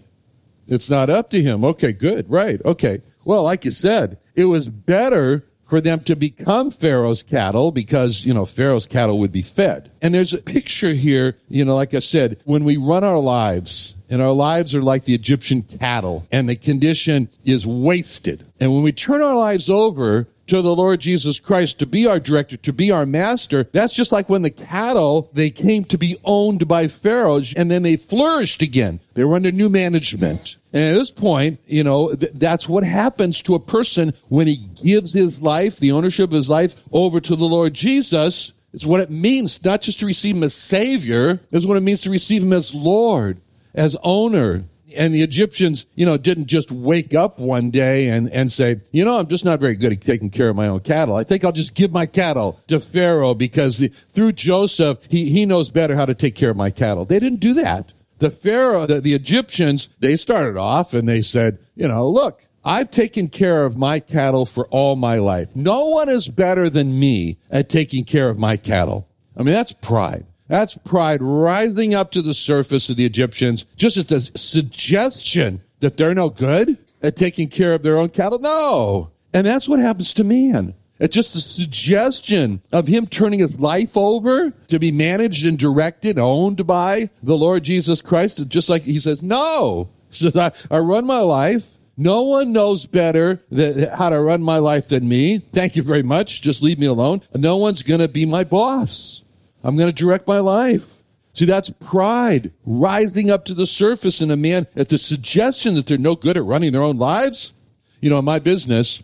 It's 0.67 0.89
not 0.89 1.09
up 1.09 1.29
to 1.29 1.41
him. 1.41 1.63
Okay, 1.63 1.93
good. 1.93 2.29
Right. 2.29 2.59
Okay. 2.65 3.01
Well, 3.23 3.43
like 3.43 3.63
you 3.65 3.71
said, 3.71 4.17
it 4.35 4.45
was 4.45 4.67
better 4.67 5.45
for 5.65 5.81
them 5.81 6.01
to 6.01 6.15
become 6.15 6.71
Pharaoh's 6.71 7.23
cattle 7.23 7.71
because, 7.71 8.23
you 8.25 8.33
know, 8.33 8.45
Pharaoh's 8.45 8.85
cattle 8.85 9.19
would 9.19 9.31
be 9.31 9.41
fed. 9.41 9.91
And 10.01 10.13
there's 10.13 10.33
a 10.33 10.37
picture 10.37 10.93
here, 10.93 11.37
you 11.47 11.65
know, 11.65 11.75
like 11.75 11.93
I 11.93 11.99
said, 11.99 12.39
when 12.45 12.63
we 12.65 12.77
run 12.77 13.03
our 13.03 13.19
lives 13.19 13.95
and 14.09 14.21
our 14.21 14.31
lives 14.31 14.75
are 14.75 14.83
like 14.83 15.05
the 15.05 15.15
Egyptian 15.15 15.63
cattle 15.63 16.27
and 16.31 16.47
the 16.47 16.55
condition 16.55 17.29
is 17.45 17.65
wasted. 17.65 18.45
And 18.59 18.73
when 18.73 18.83
we 18.83 18.91
turn 18.91 19.21
our 19.21 19.35
lives 19.35 19.69
over 19.69 20.27
to 20.47 20.61
the 20.61 20.75
Lord 20.75 20.99
Jesus 20.99 21.39
Christ 21.39 21.79
to 21.79 21.85
be 21.85 22.07
our 22.07 22.19
director, 22.19 22.57
to 22.57 22.73
be 22.73 22.91
our 22.91 23.05
master. 23.05 23.67
That's 23.71 23.93
just 23.93 24.11
like 24.11 24.29
when 24.29 24.41
the 24.41 24.49
cattle, 24.49 25.29
they 25.33 25.49
came 25.49 25.85
to 25.85 25.97
be 25.97 26.17
owned 26.23 26.67
by 26.67 26.87
Pharaoh 26.87 27.41
and 27.55 27.69
then 27.69 27.83
they 27.83 27.97
flourished 27.97 28.61
again. 28.61 28.99
They 29.13 29.23
were 29.23 29.35
under 29.35 29.51
new 29.51 29.69
management. 29.69 30.57
And 30.73 30.83
at 30.83 30.99
this 30.99 31.11
point, 31.11 31.59
you 31.65 31.83
know, 31.83 32.13
th- 32.13 32.33
that's 32.35 32.69
what 32.69 32.83
happens 32.83 33.41
to 33.43 33.55
a 33.55 33.59
person 33.59 34.13
when 34.27 34.47
he 34.47 34.57
gives 34.57 35.13
his 35.13 35.41
life, 35.41 35.77
the 35.77 35.93
ownership 35.93 36.25
of 36.25 36.35
his 36.35 36.49
life 36.49 36.75
over 36.91 37.19
to 37.21 37.35
the 37.35 37.45
Lord 37.45 37.73
Jesus. 37.73 38.53
It's 38.73 38.85
what 38.85 38.99
it 38.99 39.09
means 39.09 39.63
not 39.63 39.81
just 39.81 39.99
to 39.99 40.05
receive 40.05 40.35
him 40.35 40.43
as 40.43 40.53
savior, 40.53 41.39
it's 41.51 41.65
what 41.65 41.77
it 41.77 41.83
means 41.83 42.01
to 42.01 42.09
receive 42.09 42.43
him 42.43 42.51
as 42.51 42.75
Lord, 42.75 43.39
as 43.73 43.95
owner, 44.03 44.65
and 44.95 45.13
the 45.13 45.21
Egyptians, 45.21 45.85
you 45.95 46.05
know, 46.05 46.17
didn't 46.17 46.47
just 46.47 46.71
wake 46.71 47.13
up 47.13 47.39
one 47.39 47.69
day 47.69 48.09
and, 48.09 48.29
and 48.31 48.51
say, 48.51 48.81
you 48.91 49.05
know, 49.05 49.19
I'm 49.19 49.27
just 49.27 49.45
not 49.45 49.59
very 49.59 49.75
good 49.75 49.91
at 49.91 50.01
taking 50.01 50.29
care 50.29 50.49
of 50.49 50.55
my 50.55 50.67
own 50.67 50.79
cattle. 50.81 51.15
I 51.15 51.23
think 51.23 51.43
I'll 51.43 51.51
just 51.51 51.73
give 51.73 51.91
my 51.91 52.05
cattle 52.05 52.59
to 52.67 52.79
Pharaoh 52.79 53.33
because 53.33 53.77
the, 53.77 53.89
through 53.89 54.33
Joseph, 54.33 54.99
he, 55.09 55.29
he 55.29 55.45
knows 55.45 55.71
better 55.71 55.95
how 55.95 56.05
to 56.05 56.15
take 56.15 56.35
care 56.35 56.49
of 56.49 56.57
my 56.57 56.69
cattle. 56.69 57.05
They 57.05 57.19
didn't 57.19 57.39
do 57.39 57.53
that. 57.55 57.93
The 58.19 58.31
Pharaoh, 58.31 58.85
the, 58.85 59.01
the 59.01 59.13
Egyptians, 59.13 59.89
they 59.99 60.15
started 60.15 60.57
off 60.57 60.93
and 60.93 61.07
they 61.07 61.21
said, 61.21 61.59
you 61.75 61.87
know, 61.87 62.07
look, 62.07 62.45
I've 62.63 62.89
taken 62.89 63.27
care 63.27 63.65
of 63.65 63.77
my 63.77 63.99
cattle 63.99 64.45
for 64.45 64.67
all 64.69 64.95
my 64.95 65.19
life. 65.19 65.55
No 65.55 65.85
one 65.85 66.09
is 66.09 66.27
better 66.27 66.69
than 66.69 66.99
me 66.99 67.37
at 67.51 67.69
taking 67.69 68.03
care 68.05 68.29
of 68.29 68.39
my 68.39 68.57
cattle. 68.57 69.07
I 69.37 69.43
mean, 69.43 69.53
that's 69.53 69.73
pride. 69.73 70.25
That's 70.47 70.77
pride 70.77 71.21
rising 71.21 71.93
up 71.93 72.11
to 72.11 72.21
the 72.21 72.33
surface 72.33 72.89
of 72.89 72.97
the 72.97 73.05
Egyptians, 73.05 73.65
just 73.75 73.97
as 73.97 74.05
the 74.05 74.37
suggestion 74.37 75.61
that 75.79 75.97
they're 75.97 76.13
no 76.13 76.29
good 76.29 76.77
at 77.01 77.15
taking 77.15 77.49
care 77.49 77.73
of 77.73 77.83
their 77.83 77.97
own 77.97 78.09
cattle. 78.09 78.39
No. 78.39 79.11
And 79.33 79.45
that's 79.45 79.67
what 79.67 79.79
happens 79.79 80.13
to 80.13 80.23
man. 80.23 80.73
It's 80.97 81.13
just 81.13 81.35
a 81.35 81.41
suggestion 81.41 82.61
of 82.71 82.87
him 82.87 83.05
turning 83.05 83.39
his 83.39 83.59
life 83.59 83.97
over 83.97 84.51
to 84.51 84.79
be 84.79 84.91
managed 84.91 85.45
and 85.45 85.59
directed, 85.59 86.17
owned 86.17 86.65
by 86.65 87.09
the 87.21 87.35
Lord 87.35 87.63
Jesus 87.63 88.01
Christ. 88.01 88.47
Just 88.47 88.69
like 88.69 88.83
he 88.83 88.99
says, 88.99 89.21
no. 89.21 89.89
He 90.09 90.23
says, 90.23 90.37
I, 90.37 90.53
I 90.73 90.79
run 90.79 91.05
my 91.05 91.19
life 91.19 91.75
No 91.97 92.23
one 92.23 92.51
knows 92.51 92.85
better 92.85 93.43
that, 93.51 93.93
how 93.93 94.09
to 94.09 94.19
run 94.21 94.41
my 94.41 94.57
life 94.57 94.89
than 94.89 95.07
me. 95.07 95.39
Thank 95.39 95.75
you 95.75 95.83
very 95.83 96.03
much. 96.03 96.41
Just 96.41 96.61
leave 96.61 96.79
me 96.79 96.87
alone. 96.87 97.21
No 97.33 97.57
one's 97.57 97.83
going 97.83 98.01
to 98.01 98.07
be 98.07 98.25
my 98.25 98.43
boss. 98.43 99.24
I'm 99.65 99.75
going 99.75 99.89
to 99.89 99.95
direct 99.95 100.27
my 100.27 100.39
life. 100.39 100.99
See, 101.33 101.45
that's 101.45 101.71
pride 101.81 102.51
rising 102.65 103.29
up 103.29 103.45
to 103.45 103.53
the 103.53 103.65
surface 103.65 104.21
in 104.21 104.31
a 104.31 104.37
man 104.37 104.67
at 104.75 104.89
the 104.89 104.97
suggestion 104.97 105.75
that 105.75 105.87
they're 105.87 105.97
no 105.97 106.15
good 106.15 106.37
at 106.37 106.43
running 106.43 106.71
their 106.71 106.83
own 106.83 106.97
lives. 106.97 107.51
You 107.99 108.09
know, 108.09 108.19
in 108.19 108.25
my 108.25 108.39
business, 108.39 109.01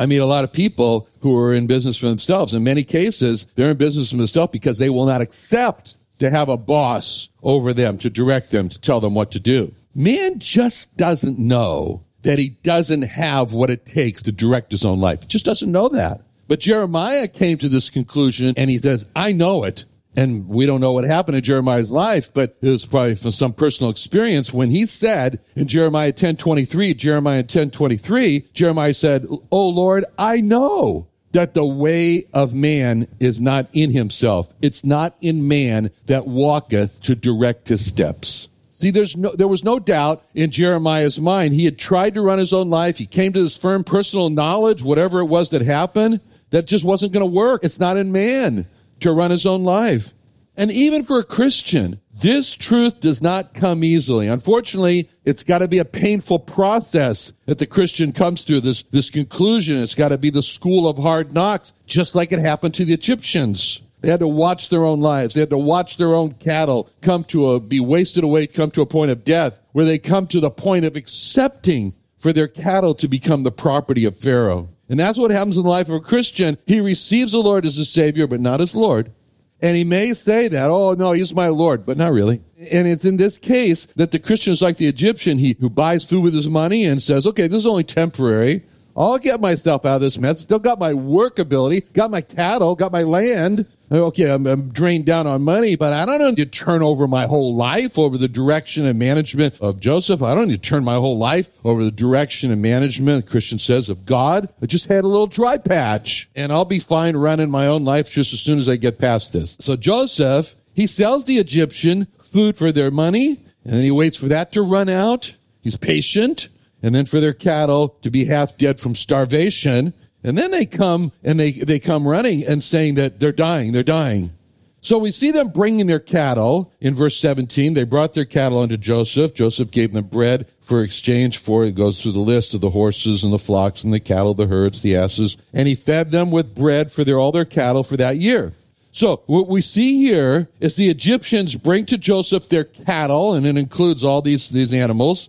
I 0.00 0.06
meet 0.06 0.18
a 0.18 0.26
lot 0.26 0.44
of 0.44 0.52
people 0.52 1.08
who 1.20 1.36
are 1.36 1.52
in 1.52 1.66
business 1.66 1.98
for 1.98 2.06
themselves. 2.06 2.54
In 2.54 2.62
many 2.62 2.84
cases, 2.84 3.46
they're 3.56 3.72
in 3.72 3.76
business 3.76 4.12
for 4.12 4.16
themselves 4.16 4.52
because 4.52 4.78
they 4.78 4.88
will 4.88 5.04
not 5.04 5.20
accept 5.20 5.96
to 6.20 6.30
have 6.30 6.48
a 6.48 6.56
boss 6.56 7.28
over 7.42 7.72
them, 7.72 7.98
to 7.98 8.08
direct 8.08 8.50
them, 8.50 8.68
to 8.68 8.80
tell 8.80 9.00
them 9.00 9.14
what 9.14 9.32
to 9.32 9.40
do. 9.40 9.72
Man 9.94 10.38
just 10.38 10.96
doesn't 10.96 11.38
know 11.38 12.04
that 12.22 12.38
he 12.38 12.50
doesn't 12.50 13.02
have 13.02 13.52
what 13.52 13.70
it 13.70 13.84
takes 13.84 14.22
to 14.22 14.32
direct 14.32 14.70
his 14.70 14.84
own 14.84 15.00
life. 15.00 15.22
He 15.22 15.28
just 15.28 15.44
doesn't 15.44 15.70
know 15.70 15.88
that. 15.88 16.22
But 16.48 16.60
Jeremiah 16.60 17.28
came 17.28 17.58
to 17.58 17.68
this 17.68 17.90
conclusion 17.90 18.54
and 18.56 18.70
he 18.70 18.78
says, 18.78 19.06
I 19.14 19.32
know 19.32 19.64
it. 19.64 19.84
And 20.18 20.48
we 20.48 20.66
don't 20.66 20.80
know 20.80 20.90
what 20.90 21.04
happened 21.04 21.36
in 21.36 21.44
Jeremiah's 21.44 21.92
life, 21.92 22.34
but 22.34 22.56
it 22.60 22.66
was 22.66 22.84
probably 22.84 23.14
from 23.14 23.30
some 23.30 23.52
personal 23.52 23.88
experience 23.88 24.52
when 24.52 24.68
he 24.68 24.84
said 24.84 25.38
in 25.54 25.68
Jeremiah 25.68 26.10
10:23, 26.10 26.92
Jeremiah 26.94 27.44
10:23, 27.44 28.52
Jeremiah 28.52 28.94
said, 28.94 29.28
"Oh 29.52 29.68
Lord, 29.68 30.04
I 30.18 30.40
know 30.40 31.06
that 31.30 31.54
the 31.54 31.64
way 31.64 32.24
of 32.34 32.52
man 32.52 33.06
is 33.20 33.40
not 33.40 33.68
in 33.72 33.92
himself. 33.92 34.52
It's 34.60 34.84
not 34.84 35.14
in 35.20 35.46
man 35.46 35.90
that 36.06 36.26
walketh 36.26 37.00
to 37.02 37.14
direct 37.14 37.68
his 37.68 37.86
steps." 37.86 38.48
See, 38.72 38.90
there's 38.90 39.16
no, 39.16 39.30
there 39.36 39.46
was 39.46 39.62
no 39.62 39.78
doubt 39.78 40.24
in 40.34 40.50
Jeremiah's 40.50 41.20
mind. 41.20 41.54
He 41.54 41.64
had 41.64 41.78
tried 41.78 42.14
to 42.14 42.22
run 42.22 42.40
his 42.40 42.52
own 42.52 42.70
life. 42.70 42.98
He 42.98 43.06
came 43.06 43.32
to 43.34 43.42
this 43.44 43.56
firm 43.56 43.84
personal 43.84 44.30
knowledge, 44.30 44.82
whatever 44.82 45.20
it 45.20 45.26
was 45.26 45.50
that 45.50 45.62
happened, 45.62 46.18
that 46.50 46.66
just 46.66 46.84
wasn't 46.84 47.12
going 47.12 47.24
to 47.24 47.32
work. 47.32 47.62
It's 47.62 47.78
not 47.78 47.96
in 47.96 48.10
man 48.10 48.66
to 49.00 49.12
run 49.12 49.30
his 49.30 49.46
own 49.46 49.64
life. 49.64 50.14
And 50.56 50.72
even 50.72 51.04
for 51.04 51.20
a 51.20 51.24
Christian, 51.24 52.00
this 52.20 52.56
truth 52.56 52.98
does 52.98 53.22
not 53.22 53.54
come 53.54 53.84
easily. 53.84 54.26
Unfortunately, 54.26 55.08
it's 55.24 55.44
got 55.44 55.58
to 55.58 55.68
be 55.68 55.78
a 55.78 55.84
painful 55.84 56.40
process 56.40 57.32
that 57.46 57.58
the 57.58 57.66
Christian 57.66 58.12
comes 58.12 58.42
through 58.42 58.60
this, 58.62 58.82
this 58.90 59.08
conclusion. 59.08 59.80
It's 59.80 59.94
got 59.94 60.08
to 60.08 60.18
be 60.18 60.30
the 60.30 60.42
school 60.42 60.88
of 60.88 60.98
hard 60.98 61.32
knocks, 61.32 61.72
just 61.86 62.16
like 62.16 62.32
it 62.32 62.40
happened 62.40 62.74
to 62.74 62.84
the 62.84 62.92
Egyptians. 62.92 63.82
They 64.00 64.10
had 64.10 64.20
to 64.20 64.28
watch 64.28 64.68
their 64.68 64.84
own 64.84 65.00
lives. 65.00 65.34
They 65.34 65.40
had 65.40 65.50
to 65.50 65.58
watch 65.58 65.96
their 65.96 66.14
own 66.14 66.32
cattle 66.34 66.88
come 67.02 67.22
to 67.24 67.50
a, 67.50 67.60
be 67.60 67.78
wasted 67.78 68.24
away, 68.24 68.48
come 68.48 68.72
to 68.72 68.82
a 68.82 68.86
point 68.86 69.12
of 69.12 69.24
death, 69.24 69.60
where 69.72 69.84
they 69.84 69.98
come 69.98 70.26
to 70.28 70.40
the 70.40 70.50
point 70.50 70.84
of 70.84 70.96
accepting 70.96 71.94
for 72.16 72.32
their 72.32 72.48
cattle 72.48 72.94
to 72.96 73.06
become 73.06 73.44
the 73.44 73.52
property 73.52 74.04
of 74.04 74.16
Pharaoh. 74.16 74.68
And 74.88 74.98
that's 74.98 75.18
what 75.18 75.30
happens 75.30 75.56
in 75.56 75.62
the 75.62 75.68
life 75.68 75.88
of 75.88 75.94
a 75.94 76.00
Christian. 76.00 76.56
He 76.66 76.80
receives 76.80 77.32
the 77.32 77.38
Lord 77.38 77.66
as 77.66 77.76
a 77.76 77.84
Savior, 77.84 78.26
but 78.26 78.40
not 78.40 78.60
as 78.60 78.74
Lord. 78.74 79.12
And 79.60 79.76
he 79.76 79.84
may 79.84 80.14
say 80.14 80.48
that, 80.48 80.70
oh 80.70 80.94
no, 80.94 81.12
he's 81.12 81.34
my 81.34 81.48
Lord, 81.48 81.84
but 81.84 81.98
not 81.98 82.12
really. 82.12 82.42
And 82.70 82.86
it's 82.86 83.04
in 83.04 83.16
this 83.16 83.38
case 83.38 83.86
that 83.96 84.12
the 84.12 84.18
Christian 84.18 84.52
is 84.52 84.62
like 84.62 84.76
the 84.76 84.86
Egyptian, 84.86 85.38
he 85.38 85.56
who 85.58 85.68
buys 85.68 86.04
food 86.04 86.22
with 86.22 86.34
his 86.34 86.48
money 86.48 86.84
and 86.84 87.02
says, 87.02 87.26
okay, 87.26 87.48
this 87.48 87.58
is 87.58 87.66
only 87.66 87.84
temporary. 87.84 88.64
I'll 88.98 89.18
get 89.18 89.40
myself 89.40 89.86
out 89.86 89.96
of 89.96 90.00
this 90.00 90.18
mess. 90.18 90.40
Still 90.40 90.58
got 90.58 90.80
my 90.80 90.92
work 90.92 91.38
ability, 91.38 91.82
got 91.92 92.10
my 92.10 92.20
cattle, 92.20 92.74
got 92.74 92.90
my 92.90 93.04
land. 93.04 93.64
Okay, 93.90 94.28
I'm, 94.28 94.46
I'm, 94.46 94.68
drained 94.70 95.06
down 95.06 95.26
on 95.28 95.42
money, 95.42 95.76
but 95.76 95.92
I 95.92 96.04
don't 96.04 96.18
need 96.18 96.36
to 96.36 96.46
turn 96.46 96.82
over 96.82 97.06
my 97.06 97.26
whole 97.26 97.54
life 97.54 97.96
over 97.96 98.18
the 98.18 98.28
direction 98.28 98.84
and 98.86 98.98
management 98.98 99.58
of 99.60 99.78
Joseph. 99.80 100.20
I 100.20 100.34
don't 100.34 100.48
need 100.48 100.62
to 100.62 100.68
turn 100.68 100.84
my 100.84 100.96
whole 100.96 101.16
life 101.16 101.48
over 101.64 101.84
the 101.84 101.92
direction 101.92 102.50
and 102.50 102.60
management, 102.60 103.26
Christian 103.26 103.58
says, 103.58 103.88
of 103.88 104.04
God. 104.04 104.48
I 104.60 104.66
just 104.66 104.86
had 104.86 105.04
a 105.04 105.08
little 105.08 105.28
dry 105.28 105.56
patch 105.56 106.28
and 106.34 106.52
I'll 106.52 106.66
be 106.66 106.80
fine 106.80 107.16
running 107.16 107.50
my 107.50 107.68
own 107.68 107.84
life 107.84 108.10
just 108.10 108.34
as 108.34 108.40
soon 108.40 108.58
as 108.58 108.68
I 108.68 108.76
get 108.76 108.98
past 108.98 109.32
this. 109.32 109.56
So 109.60 109.76
Joseph, 109.76 110.54
he 110.74 110.86
sells 110.86 111.24
the 111.24 111.38
Egyptian 111.38 112.08
food 112.20 112.58
for 112.58 112.72
their 112.72 112.90
money 112.90 113.40
and 113.64 113.74
then 113.74 113.82
he 113.82 113.90
waits 113.92 114.16
for 114.16 114.28
that 114.28 114.52
to 114.52 114.62
run 114.62 114.88
out. 114.88 115.34
He's 115.62 115.78
patient 115.78 116.48
and 116.82 116.94
then 116.94 117.06
for 117.06 117.20
their 117.20 117.32
cattle 117.32 117.96
to 118.02 118.10
be 118.10 118.24
half 118.24 118.56
dead 118.56 118.80
from 118.80 118.94
starvation. 118.94 119.94
And 120.24 120.36
then 120.36 120.50
they 120.50 120.66
come 120.66 121.12
and 121.22 121.38
they, 121.38 121.52
they 121.52 121.78
come 121.78 122.06
running 122.06 122.44
and 122.46 122.62
saying 122.62 122.94
that 122.94 123.20
they're 123.20 123.32
dying, 123.32 123.72
they're 123.72 123.82
dying. 123.82 124.32
So 124.80 124.98
we 124.98 125.10
see 125.10 125.32
them 125.32 125.48
bringing 125.48 125.86
their 125.86 125.98
cattle 125.98 126.72
in 126.80 126.94
verse 126.94 127.16
17. 127.18 127.74
They 127.74 127.84
brought 127.84 128.14
their 128.14 128.24
cattle 128.24 128.60
unto 128.60 128.76
Joseph. 128.76 129.34
Joseph 129.34 129.70
gave 129.70 129.92
them 129.92 130.04
bread 130.04 130.46
for 130.60 130.82
exchange 130.82 131.38
for, 131.38 131.64
it 131.64 131.74
goes 131.74 132.00
through 132.00 132.12
the 132.12 132.20
list 132.20 132.54
of 132.54 132.60
the 132.60 132.70
horses 132.70 133.24
and 133.24 133.32
the 133.32 133.38
flocks 133.38 133.82
and 133.82 133.92
the 133.92 134.00
cattle, 134.00 134.34
the 134.34 134.46
herds, 134.46 134.80
the 134.82 134.96
asses, 134.96 135.36
and 135.52 135.66
he 135.66 135.74
fed 135.74 136.10
them 136.10 136.30
with 136.30 136.54
bread 136.54 136.92
for 136.92 137.04
their, 137.04 137.18
all 137.18 137.32
their 137.32 137.44
cattle 137.44 137.82
for 137.82 137.96
that 137.96 138.16
year. 138.16 138.52
So 138.92 139.22
what 139.26 139.48
we 139.48 139.62
see 139.62 139.98
here 139.98 140.48
is 140.60 140.76
the 140.76 140.90
Egyptians 140.90 141.54
bring 141.54 141.86
to 141.86 141.98
Joseph 141.98 142.48
their 142.48 142.64
cattle, 142.64 143.34
and 143.34 143.46
it 143.46 143.56
includes 143.56 144.04
all 144.04 144.22
these, 144.22 144.48
these 144.48 144.72
animals. 144.72 145.28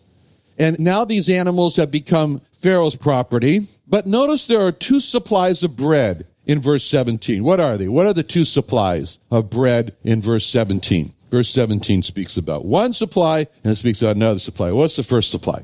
And 0.59 0.77
now 0.77 1.05
these 1.05 1.29
animals 1.29 1.77
have 1.77 1.89
become 1.89 2.41
Pharaoh's 2.59 2.95
property. 2.95 3.61
But 3.87 4.05
notice 4.05 4.45
there 4.45 4.61
are 4.61 4.73
two 4.73 4.99
supplies 4.99 5.63
of 5.63 5.77
bread 5.77 6.27
in 6.45 6.59
verse 6.59 6.83
17. 6.83 7.43
What 7.43 7.59
are 7.59 7.77
they? 7.77 7.87
What 7.87 8.05
are 8.05 8.13
the 8.13 8.23
two 8.23 8.43
supplies 8.43 9.19
of 9.31 9.49
bread 9.49 9.95
in 10.03 10.21
verse 10.21 10.45
17? 10.47 11.13
Verse 11.31 11.49
17 11.49 12.03
speaks 12.03 12.37
about 12.37 12.65
one 12.65 12.91
supply 12.91 13.47
and 13.63 13.71
it 13.71 13.77
speaks 13.77 14.01
about 14.01 14.15
another 14.15 14.39
supply. 14.39 14.71
What's 14.71 14.95
the 14.95 15.03
first 15.03 15.31
supply? 15.31 15.63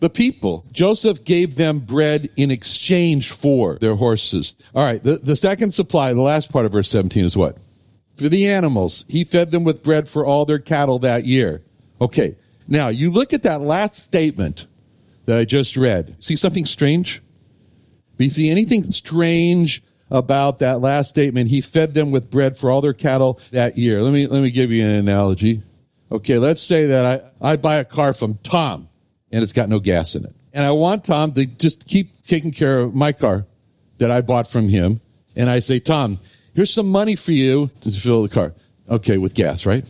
The 0.00 0.10
people. 0.10 0.64
Joseph 0.72 1.24
gave 1.24 1.56
them 1.56 1.80
bread 1.80 2.30
in 2.36 2.50
exchange 2.50 3.32
for 3.32 3.76
their 3.76 3.94
horses. 3.94 4.56
All 4.74 4.84
right. 4.84 5.02
The, 5.02 5.16
the 5.16 5.36
second 5.36 5.72
supply, 5.72 6.12
the 6.12 6.20
last 6.20 6.52
part 6.52 6.66
of 6.66 6.72
verse 6.72 6.88
17 6.88 7.24
is 7.24 7.36
what? 7.36 7.58
For 8.16 8.28
the 8.28 8.50
animals. 8.50 9.04
He 9.08 9.24
fed 9.24 9.50
them 9.50 9.64
with 9.64 9.82
bread 9.82 10.08
for 10.08 10.24
all 10.24 10.44
their 10.44 10.58
cattle 10.58 11.00
that 11.00 11.26
year. 11.26 11.62
Okay. 12.00 12.36
Now, 12.68 12.88
you 12.88 13.10
look 13.10 13.32
at 13.32 13.44
that 13.44 13.62
last 13.62 13.96
statement 13.96 14.66
that 15.24 15.38
I 15.38 15.44
just 15.44 15.76
read. 15.76 16.16
See 16.20 16.36
something 16.36 16.66
strange? 16.66 17.22
Do 18.18 18.24
you 18.24 18.30
see 18.30 18.50
anything 18.50 18.82
strange 18.84 19.82
about 20.10 20.58
that 20.58 20.80
last 20.80 21.08
statement? 21.08 21.48
He 21.48 21.62
fed 21.62 21.94
them 21.94 22.10
with 22.10 22.30
bread 22.30 22.56
for 22.58 22.70
all 22.70 22.82
their 22.82 22.92
cattle 22.92 23.40
that 23.52 23.78
year. 23.78 24.02
Let 24.02 24.12
me, 24.12 24.26
let 24.26 24.42
me 24.42 24.50
give 24.50 24.70
you 24.70 24.84
an 24.84 24.90
analogy. 24.90 25.62
Okay, 26.12 26.38
let's 26.38 26.62
say 26.62 26.86
that 26.86 27.32
I, 27.40 27.52
I 27.52 27.56
buy 27.56 27.76
a 27.76 27.84
car 27.84 28.12
from 28.12 28.38
Tom 28.42 28.88
and 29.32 29.42
it's 29.42 29.52
got 29.52 29.68
no 29.68 29.78
gas 29.78 30.14
in 30.14 30.24
it. 30.24 30.34
And 30.52 30.64
I 30.64 30.70
want 30.72 31.04
Tom 31.04 31.32
to 31.32 31.46
just 31.46 31.86
keep 31.86 32.22
taking 32.22 32.50
care 32.50 32.80
of 32.80 32.94
my 32.94 33.12
car 33.12 33.46
that 33.98 34.10
I 34.10 34.20
bought 34.20 34.50
from 34.50 34.68
him. 34.68 35.00
And 35.36 35.48
I 35.48 35.60
say, 35.60 35.78
Tom, 35.78 36.18
here's 36.54 36.72
some 36.72 36.88
money 36.88 37.14
for 37.14 37.32
you 37.32 37.70
to 37.82 37.90
fill 37.90 38.22
the 38.22 38.28
car. 38.28 38.54
Okay, 38.90 39.18
with 39.18 39.34
gas, 39.34 39.66
right? 39.66 39.84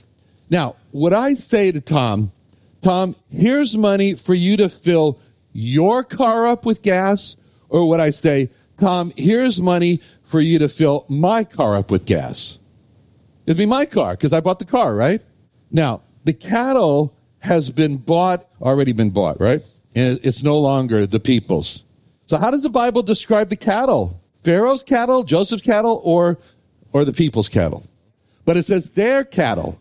Now, 0.50 0.76
what 0.90 1.12
I 1.12 1.34
say 1.34 1.70
to 1.70 1.80
Tom 1.80 2.32
Tom, 2.80 3.16
here's 3.28 3.76
money 3.76 4.14
for 4.14 4.34
you 4.34 4.56
to 4.58 4.68
fill 4.68 5.18
your 5.52 6.04
car 6.04 6.46
up 6.46 6.64
with 6.64 6.82
gas. 6.82 7.36
Or 7.68 7.88
would 7.88 8.00
I 8.00 8.10
say, 8.10 8.50
Tom, 8.76 9.12
here's 9.16 9.60
money 9.60 10.00
for 10.22 10.40
you 10.40 10.60
to 10.60 10.68
fill 10.68 11.04
my 11.08 11.44
car 11.44 11.76
up 11.76 11.90
with 11.90 12.04
gas? 12.04 12.58
It'd 13.46 13.58
be 13.58 13.66
my 13.66 13.86
car 13.86 14.12
because 14.12 14.32
I 14.32 14.40
bought 14.40 14.58
the 14.58 14.64
car, 14.64 14.94
right? 14.94 15.20
Now, 15.70 16.02
the 16.24 16.32
cattle 16.32 17.16
has 17.40 17.70
been 17.70 17.96
bought, 17.96 18.46
already 18.60 18.92
been 18.92 19.10
bought, 19.10 19.40
right? 19.40 19.62
And 19.94 20.20
it's 20.22 20.42
no 20.42 20.58
longer 20.58 21.06
the 21.06 21.20
people's. 21.20 21.82
So 22.26 22.36
how 22.36 22.50
does 22.50 22.62
the 22.62 22.70
Bible 22.70 23.02
describe 23.02 23.48
the 23.48 23.56
cattle? 23.56 24.22
Pharaoh's 24.42 24.84
cattle, 24.84 25.24
Joseph's 25.24 25.62
cattle, 25.62 26.00
or, 26.04 26.38
or 26.92 27.04
the 27.04 27.12
people's 27.12 27.48
cattle? 27.48 27.84
But 28.44 28.56
it 28.56 28.64
says 28.64 28.90
their 28.90 29.24
cattle. 29.24 29.80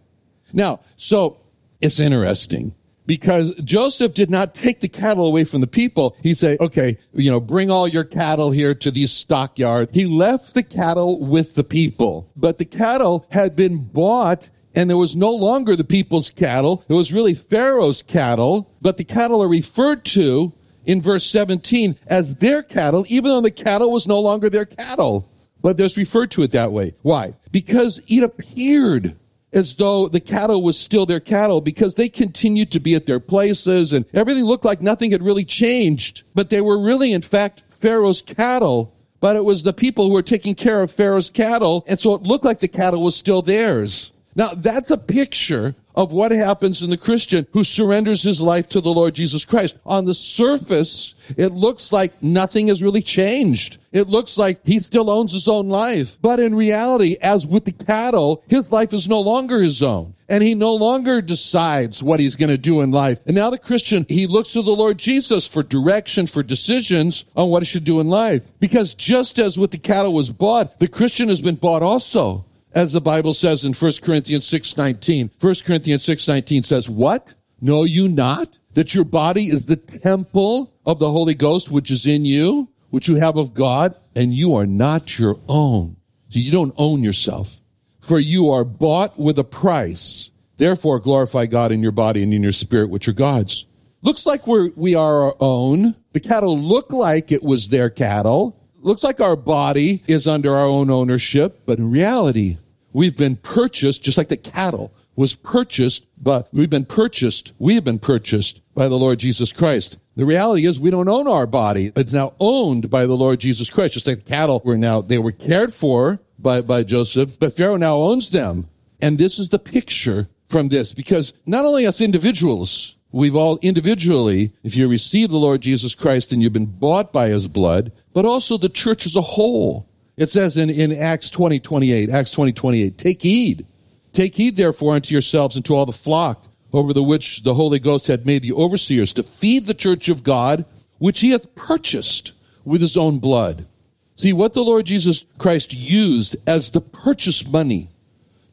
Now, 0.53 0.79
so 0.95 1.37
it's 1.81 1.99
interesting 1.99 2.73
because 3.07 3.55
Joseph 3.63 4.13
did 4.13 4.29
not 4.29 4.53
take 4.53 4.81
the 4.81 4.87
cattle 4.87 5.25
away 5.25 5.45
from 5.45 5.61
the 5.61 5.67
people. 5.67 6.15
He 6.21 6.35
said, 6.35 6.59
okay, 6.59 6.97
you 7.13 7.31
know, 7.31 7.39
bring 7.39 7.71
all 7.71 7.87
your 7.87 8.03
cattle 8.03 8.51
here 8.51 8.75
to 8.75 8.91
these 8.91 9.11
stockyards. 9.11 9.91
He 9.93 10.05
left 10.05 10.53
the 10.53 10.63
cattle 10.63 11.19
with 11.19 11.55
the 11.55 11.63
people, 11.63 12.29
but 12.35 12.59
the 12.59 12.65
cattle 12.65 13.25
had 13.29 13.55
been 13.55 13.79
bought 13.79 14.49
and 14.75 14.87
there 14.87 14.97
was 14.97 15.15
no 15.15 15.31
longer 15.31 15.75
the 15.75 15.83
people's 15.83 16.29
cattle. 16.29 16.83
It 16.87 16.93
was 16.93 17.11
really 17.11 17.33
Pharaoh's 17.33 18.03
cattle, 18.03 18.69
but 18.79 18.97
the 18.97 19.03
cattle 19.03 19.41
are 19.41 19.47
referred 19.47 20.05
to 20.05 20.53
in 20.85 21.01
verse 21.01 21.25
17 21.25 21.95
as 22.05 22.35
their 22.35 22.61
cattle, 22.61 23.03
even 23.09 23.31
though 23.31 23.41
the 23.41 23.49
cattle 23.49 23.91
was 23.91 24.05
no 24.05 24.19
longer 24.19 24.51
their 24.51 24.65
cattle. 24.65 25.31
But 25.63 25.77
there's 25.77 25.97
referred 25.97 26.29
to 26.31 26.43
it 26.43 26.51
that 26.51 26.71
way. 26.71 26.93
Why? 27.01 27.33
Because 27.51 27.99
it 28.07 28.21
appeared 28.21 29.15
as 29.53 29.75
though 29.75 30.07
the 30.07 30.19
cattle 30.19 30.61
was 30.61 30.77
still 30.77 31.05
their 31.05 31.19
cattle 31.19 31.61
because 31.61 31.95
they 31.95 32.09
continued 32.09 32.71
to 32.71 32.79
be 32.79 32.95
at 32.95 33.05
their 33.05 33.19
places 33.19 33.93
and 33.93 34.05
everything 34.13 34.43
looked 34.43 34.65
like 34.65 34.81
nothing 34.81 35.11
had 35.11 35.23
really 35.23 35.45
changed. 35.45 36.23
But 36.35 36.49
they 36.49 36.61
were 36.61 36.79
really, 36.79 37.13
in 37.13 37.21
fact, 37.21 37.63
Pharaoh's 37.69 38.21
cattle. 38.21 38.93
But 39.19 39.35
it 39.35 39.45
was 39.45 39.63
the 39.63 39.73
people 39.73 40.07
who 40.07 40.13
were 40.13 40.21
taking 40.21 40.53
care 40.53 40.81
of 40.81 40.91
Pharaoh's 40.91 41.29
cattle. 41.29 41.83
And 41.87 41.99
so 41.99 42.13
it 42.13 42.21
looked 42.21 42.45
like 42.45 42.59
the 42.59 42.67
cattle 42.67 43.03
was 43.03 43.15
still 43.15 43.41
theirs. 43.41 44.11
Now 44.35 44.53
that's 44.53 44.91
a 44.91 44.97
picture 44.97 45.75
of 45.97 46.13
what 46.13 46.31
happens 46.31 46.83
in 46.83 46.91
the 46.91 46.95
Christian 46.95 47.47
who 47.51 47.63
surrenders 47.63 48.21
his 48.21 48.39
life 48.39 48.69
to 48.69 48.79
the 48.79 48.93
Lord 48.93 49.15
Jesus 49.15 49.43
Christ. 49.43 49.75
On 49.83 50.05
the 50.05 50.13
surface, 50.13 51.15
it 51.37 51.53
looks 51.53 51.91
like 51.91 52.21
nothing 52.21 52.67
has 52.67 52.83
really 52.83 53.01
changed. 53.01 53.79
It 53.91 54.07
looks 54.07 54.37
like 54.37 54.59
he 54.63 54.79
still 54.79 55.09
owns 55.09 55.33
his 55.33 55.47
own 55.47 55.69
life. 55.69 56.19
But 56.21 56.39
in 56.39 56.53
reality, 56.53 57.17
as 57.19 57.47
with 57.47 57.65
the 57.65 57.71
cattle, 57.71 58.43
his 58.47 58.71
life 58.71 58.93
is 58.93 59.07
no 59.07 59.21
longer 59.21 59.59
his 59.59 59.81
own. 59.81 60.13
And 60.29 60.43
he 60.43 60.53
no 60.53 60.75
longer 60.75 61.19
decides 61.19 62.03
what 62.03 62.19
he's 62.19 62.35
going 62.35 62.49
to 62.49 62.59
do 62.59 62.81
in 62.81 62.91
life. 62.91 63.19
And 63.25 63.35
now 63.35 63.49
the 63.49 63.57
Christian, 63.57 64.05
he 64.07 64.27
looks 64.27 64.53
to 64.53 64.61
the 64.61 64.75
Lord 64.75 64.99
Jesus 64.99 65.47
for 65.47 65.63
direction, 65.63 66.27
for 66.27 66.43
decisions 66.43 67.25
on 67.35 67.49
what 67.49 67.63
he 67.63 67.65
should 67.65 67.85
do 67.85 67.99
in 68.01 68.07
life. 68.07 68.43
Because 68.59 68.93
just 68.93 69.39
as 69.39 69.57
with 69.57 69.71
the 69.71 69.79
cattle 69.79 70.13
was 70.13 70.29
bought, 70.29 70.77
the 70.77 70.87
Christian 70.87 71.29
has 71.29 71.41
been 71.41 71.55
bought 71.55 71.81
also 71.81 72.45
as 72.73 72.93
the 72.93 73.01
Bible 73.01 73.33
says 73.33 73.63
in 73.63 73.73
1 73.73 74.01
Corinthians 74.01 74.45
6:19. 74.45 75.31
1 75.39 75.63
Corinthians 75.63 76.03
6:19 76.03 76.63
says, 76.63 76.89
"What? 76.89 77.33
Know 77.59 77.83
you 77.83 78.07
not 78.07 78.57
that 78.73 78.93
your 78.93 79.05
body 79.05 79.47
is 79.47 79.65
the 79.65 79.75
temple 79.75 80.73
of 80.85 80.99
the 80.99 81.11
Holy 81.11 81.33
Ghost 81.33 81.71
which 81.71 81.89
is 81.89 82.05
in 82.05 82.25
you, 82.25 82.69
which 82.89 83.07
you 83.07 83.15
have 83.15 83.37
of 83.37 83.53
God, 83.53 83.95
and 84.15 84.33
you 84.33 84.53
are 84.55 84.67
not 84.67 85.17
your 85.17 85.37
own." 85.47 85.95
So 86.29 86.39
you 86.39 86.51
don't 86.51 86.73
own 86.77 87.03
yourself. 87.03 87.59
For 87.99 88.19
you 88.19 88.49
are 88.49 88.63
bought 88.63 89.19
with 89.19 89.39
a 89.39 89.43
price. 89.43 90.31
Therefore 90.57 90.99
glorify 90.99 91.45
God 91.45 91.71
in 91.71 91.81
your 91.81 91.91
body 91.91 92.23
and 92.23 92.33
in 92.33 92.43
your 92.43 92.51
spirit 92.51 92.89
which 92.89 93.07
are 93.07 93.13
God's. 93.13 93.65
Looks 94.01 94.25
like 94.25 94.47
we're, 94.47 94.71
we 94.75 94.95
are 94.95 95.23
our 95.23 95.35
own. 95.39 95.95
The 96.13 96.19
cattle 96.19 96.57
look 96.57 96.91
like 96.91 97.31
it 97.31 97.43
was 97.43 97.69
their 97.69 97.89
cattle 97.89 98.56
looks 98.87 99.03
like 99.03 99.19
our 99.19 99.35
body 99.35 100.01
is 100.07 100.25
under 100.25 100.55
our 100.55 100.65
own 100.65 100.89
ownership, 100.89 101.61
but 101.65 101.77
in 101.77 101.91
reality, 101.91 102.57
we've 102.93 103.17
been 103.17 103.35
purchased 103.35 104.01
just 104.01 104.17
like 104.17 104.29
the 104.29 104.37
cattle 104.37 104.91
was 105.17 105.35
purchased, 105.35 106.05
but 106.17 106.47
we've 106.53 106.69
been 106.69 106.85
purchased. 106.85 107.51
We 107.59 107.75
have 107.75 107.83
been 107.83 107.99
purchased 107.99 108.61
by 108.73 108.87
the 108.87 108.97
Lord 108.97 109.19
Jesus 109.19 109.51
Christ. 109.51 109.97
The 110.15 110.25
reality 110.25 110.65
is 110.65 110.79
we 110.79 110.91
don't 110.91 111.09
own 111.09 111.27
our 111.27 111.45
body. 111.45 111.91
It's 111.95 112.13
now 112.13 112.33
owned 112.39 112.89
by 112.89 113.05
the 113.05 113.17
Lord 113.17 113.39
Jesus 113.39 113.69
Christ. 113.69 113.95
Just 113.95 114.07
like 114.07 114.17
the 114.17 114.23
cattle 114.23 114.61
were 114.63 114.77
now, 114.77 115.01
they 115.01 115.17
were 115.17 115.31
cared 115.31 115.73
for 115.73 116.19
by, 116.39 116.61
by 116.61 116.83
Joseph, 116.83 117.39
but 117.39 117.53
Pharaoh 117.57 117.77
now 117.77 117.95
owns 117.95 118.29
them. 118.29 118.69
And 119.01 119.17
this 119.17 119.37
is 119.37 119.49
the 119.49 119.59
picture 119.59 120.27
from 120.47 120.69
this 120.69 120.93
because 120.93 121.33
not 121.45 121.65
only 121.65 121.85
us 121.85 121.99
individuals, 121.99 122.95
we've 123.11 123.35
all 123.35 123.59
individually, 123.61 124.53
if 124.63 124.75
you 124.75 124.87
receive 124.87 125.29
the 125.29 125.37
Lord 125.37 125.61
Jesus 125.61 125.95
Christ 125.95 126.31
and 126.31 126.41
you've 126.41 126.53
been 126.53 126.65
bought 126.65 127.11
by 127.11 127.27
his 127.29 127.47
blood, 127.47 127.91
but 128.17 128.25
also 128.25 128.57
the 128.57 128.67
church 128.67 129.05
as 129.05 129.15
a 129.15 129.21
whole. 129.21 129.87
It 130.17 130.31
says 130.31 130.57
in, 130.57 130.71
in 130.71 130.91
Acts 130.91 131.29
20, 131.29 131.59
28, 131.59 132.09
Acts 132.09 132.31
20, 132.31 132.51
28, 132.51 132.97
take 132.97 133.21
heed. 133.21 133.67
Take 134.11 134.33
heed 134.33 134.55
therefore 134.55 134.95
unto 134.95 135.13
yourselves 135.13 135.55
and 135.55 135.63
to 135.65 135.75
all 135.75 135.85
the 135.85 135.91
flock 135.91 136.43
over 136.73 136.93
the 136.93 137.03
which 137.03 137.43
the 137.43 137.53
Holy 137.53 137.77
Ghost 137.77 138.07
had 138.07 138.25
made 138.25 138.41
the 138.41 138.53
overseers 138.53 139.13
to 139.13 139.21
feed 139.21 139.67
the 139.67 139.75
church 139.75 140.09
of 140.09 140.23
God, 140.23 140.65
which 140.97 141.19
he 141.19 141.29
hath 141.29 141.53
purchased 141.53 142.31
with 142.65 142.81
his 142.81 142.97
own 142.97 143.19
blood. 143.19 143.67
See, 144.15 144.33
what 144.33 144.55
the 144.55 144.63
Lord 144.63 144.87
Jesus 144.87 145.23
Christ 145.37 145.75
used 145.75 146.37
as 146.47 146.71
the 146.71 146.81
purchase 146.81 147.47
money 147.47 147.87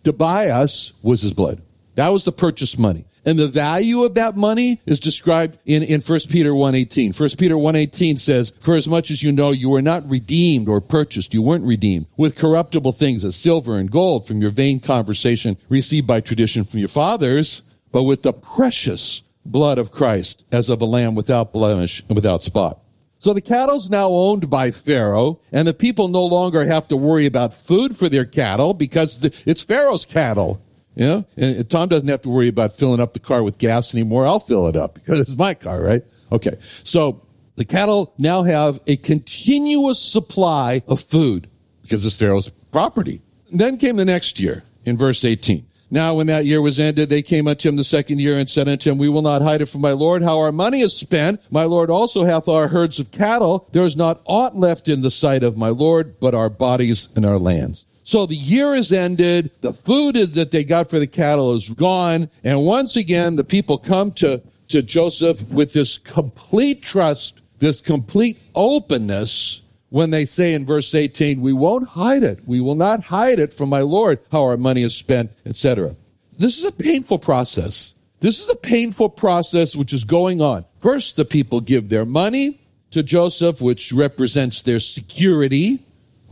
to 0.04 0.12
buy 0.12 0.50
us 0.50 0.92
was 1.02 1.22
his 1.22 1.32
blood. 1.32 1.62
That 1.94 2.08
was 2.08 2.24
the 2.24 2.32
purchase 2.32 2.76
money. 2.76 3.06
And 3.26 3.38
the 3.38 3.48
value 3.48 4.02
of 4.02 4.14
that 4.14 4.36
money 4.36 4.82
is 4.84 5.00
described 5.00 5.58
in, 5.64 5.82
in 5.82 6.00
1 6.02 6.20
Peter 6.28 6.50
1.18. 6.50 7.18
1 7.18 7.28
Peter 7.38 7.54
1.18 7.54 8.18
says, 8.18 8.52
For 8.60 8.74
as 8.74 8.86
much 8.86 9.10
as 9.10 9.22
you 9.22 9.32
know 9.32 9.50
you 9.50 9.70
were 9.70 9.82
not 9.82 10.08
redeemed 10.08 10.68
or 10.68 10.80
purchased, 10.80 11.32
you 11.32 11.40
weren't 11.42 11.64
redeemed, 11.64 12.06
with 12.18 12.36
corruptible 12.36 12.92
things 12.92 13.24
as 13.24 13.36
silver 13.36 13.78
and 13.78 13.90
gold 13.90 14.26
from 14.26 14.42
your 14.42 14.50
vain 14.50 14.78
conversation 14.78 15.56
received 15.68 16.06
by 16.06 16.20
tradition 16.20 16.64
from 16.64 16.80
your 16.80 16.88
fathers, 16.88 17.62
but 17.92 18.02
with 18.02 18.22
the 18.22 18.32
precious 18.32 19.22
blood 19.46 19.78
of 19.78 19.90
Christ 19.90 20.44
as 20.52 20.68
of 20.68 20.82
a 20.82 20.86
lamb 20.86 21.14
without 21.14 21.52
blemish 21.52 22.02
and 22.08 22.16
without 22.16 22.42
spot. 22.42 22.80
So 23.24 23.32
the 23.32 23.40
cattle's 23.40 23.88
now 23.88 24.08
owned 24.08 24.50
by 24.50 24.70
Pharaoh, 24.70 25.40
and 25.50 25.66
the 25.66 25.72
people 25.72 26.08
no 26.08 26.26
longer 26.26 26.66
have 26.66 26.88
to 26.88 26.96
worry 26.96 27.24
about 27.24 27.54
food 27.54 27.96
for 27.96 28.10
their 28.10 28.26
cattle 28.26 28.74
because 28.74 29.24
it's 29.46 29.62
Pharaoh's 29.62 30.04
cattle. 30.04 30.60
Know, 30.96 31.26
and 31.36 31.68
Tom 31.68 31.88
doesn't 31.88 32.08
have 32.08 32.22
to 32.22 32.28
worry 32.28 32.48
about 32.48 32.72
filling 32.72 33.00
up 33.00 33.14
the 33.14 33.18
car 33.18 33.42
with 33.42 33.58
gas 33.58 33.94
anymore. 33.94 34.26
I'll 34.26 34.38
fill 34.38 34.68
it 34.68 34.76
up 34.76 34.94
because 34.94 35.20
it's 35.20 35.36
my 35.36 35.54
car, 35.54 35.82
right? 35.82 36.02
Okay. 36.30 36.56
So 36.84 37.26
the 37.56 37.64
cattle 37.64 38.14
now 38.18 38.42
have 38.42 38.80
a 38.86 38.96
continuous 38.96 40.00
supply 40.00 40.82
of 40.86 41.00
food 41.00 41.48
because 41.82 42.06
it's 42.06 42.16
Pharaoh's 42.16 42.48
property. 42.70 43.22
then 43.52 43.76
came 43.76 43.96
the 43.96 44.04
next 44.04 44.40
year 44.40 44.62
in 44.84 44.96
verse 44.96 45.24
18. 45.24 45.66
Now, 45.90 46.14
when 46.14 46.26
that 46.26 46.44
year 46.44 46.60
was 46.60 46.80
ended, 46.80 47.08
they 47.08 47.22
came 47.22 47.46
unto 47.46 47.68
him 47.68 47.76
the 47.76 47.84
second 47.84 48.20
year 48.20 48.36
and 48.36 48.50
said 48.50 48.68
unto 48.68 48.90
him, 48.90 48.98
We 48.98 49.08
will 49.08 49.22
not 49.22 49.42
hide 49.42 49.62
it 49.62 49.66
from 49.66 49.82
my 49.82 49.92
Lord 49.92 50.22
how 50.22 50.40
our 50.40 50.50
money 50.50 50.80
is 50.80 50.96
spent. 50.96 51.40
My 51.52 51.64
Lord 51.64 51.88
also 51.88 52.24
hath 52.24 52.48
our 52.48 52.66
herds 52.66 52.98
of 52.98 53.12
cattle. 53.12 53.68
There 53.70 53.84
is 53.84 53.96
not 53.96 54.20
aught 54.24 54.56
left 54.56 54.88
in 54.88 55.02
the 55.02 55.10
sight 55.10 55.44
of 55.44 55.56
my 55.56 55.68
Lord, 55.68 56.18
but 56.18 56.34
our 56.34 56.50
bodies 56.50 57.10
and 57.14 57.24
our 57.24 57.38
lands. 57.38 57.86
So 58.04 58.26
the 58.26 58.36
year 58.36 58.74
is 58.74 58.92
ended. 58.92 59.50
The 59.60 59.72
food 59.72 60.14
that 60.14 60.50
they 60.50 60.62
got 60.62 60.90
for 60.90 60.98
the 60.98 61.06
cattle 61.06 61.54
is 61.54 61.68
gone. 61.68 62.30
And 62.44 62.62
once 62.64 62.96
again, 62.96 63.36
the 63.36 63.44
people 63.44 63.78
come 63.78 64.12
to, 64.12 64.42
to 64.68 64.82
Joseph 64.82 65.42
with 65.48 65.72
this 65.72 65.98
complete 65.98 66.82
trust, 66.82 67.40
this 67.58 67.80
complete 67.80 68.38
openness 68.54 69.62
when 69.94 70.10
they 70.10 70.24
say 70.24 70.54
in 70.54 70.66
verse 70.66 70.92
18, 70.92 71.40
we 71.40 71.52
won't 71.52 71.86
hide 71.86 72.24
it. 72.24 72.40
We 72.46 72.60
will 72.60 72.74
not 72.74 73.04
hide 73.04 73.38
it 73.38 73.54
from 73.54 73.68
my 73.68 73.78
Lord 73.78 74.18
how 74.32 74.42
our 74.42 74.56
money 74.56 74.82
is 74.82 74.92
spent, 74.92 75.30
etc. 75.46 75.94
This 76.36 76.58
is 76.58 76.64
a 76.64 76.72
painful 76.72 77.20
process. 77.20 77.94
This 78.18 78.42
is 78.42 78.50
a 78.50 78.56
painful 78.56 79.10
process 79.10 79.76
which 79.76 79.92
is 79.92 80.02
going 80.02 80.42
on. 80.42 80.64
First, 80.80 81.14
the 81.14 81.24
people 81.24 81.60
give 81.60 81.90
their 81.90 82.04
money 82.04 82.58
to 82.90 83.04
Joseph, 83.04 83.60
which 83.60 83.92
represents 83.92 84.62
their 84.62 84.80
security. 84.80 85.83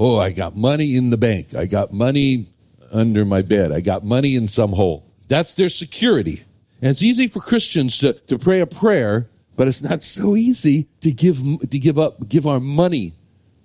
Oh, 0.05 0.19
I 0.19 0.33
got 0.33 0.57
money 0.57 0.97
in 0.97 1.11
the 1.11 1.17
bank. 1.17 1.55
I 1.55 1.67
got 1.67 1.93
money 1.93 2.49
under 2.91 3.25
my 3.25 3.41
bed. 3.41 3.71
I 3.71 3.81
got 3.81 4.05
money 4.05 4.35
in 4.35 4.49
some 4.49 4.73
hole. 4.73 5.07
That's 5.29 5.55
their 5.55 5.69
security. 5.69 6.43
And 6.81 6.91
it's 6.91 7.05
easy 7.05 7.29
for 7.29 7.39
Christians 7.39 7.99
to, 8.01 8.15
to 8.15 8.37
pray 8.37 8.59
a 8.59 8.67
prayer, 8.67 9.29
but 9.55 9.69
it's 9.69 9.81
not 9.81 10.03
so 10.03 10.35
easy 10.35 10.89
to 11.03 11.13
give, 11.13 11.39
to 11.71 11.79
give 11.79 12.01
up, 12.01 12.29
give 12.29 12.49
our 12.49 12.59
money 12.59 13.13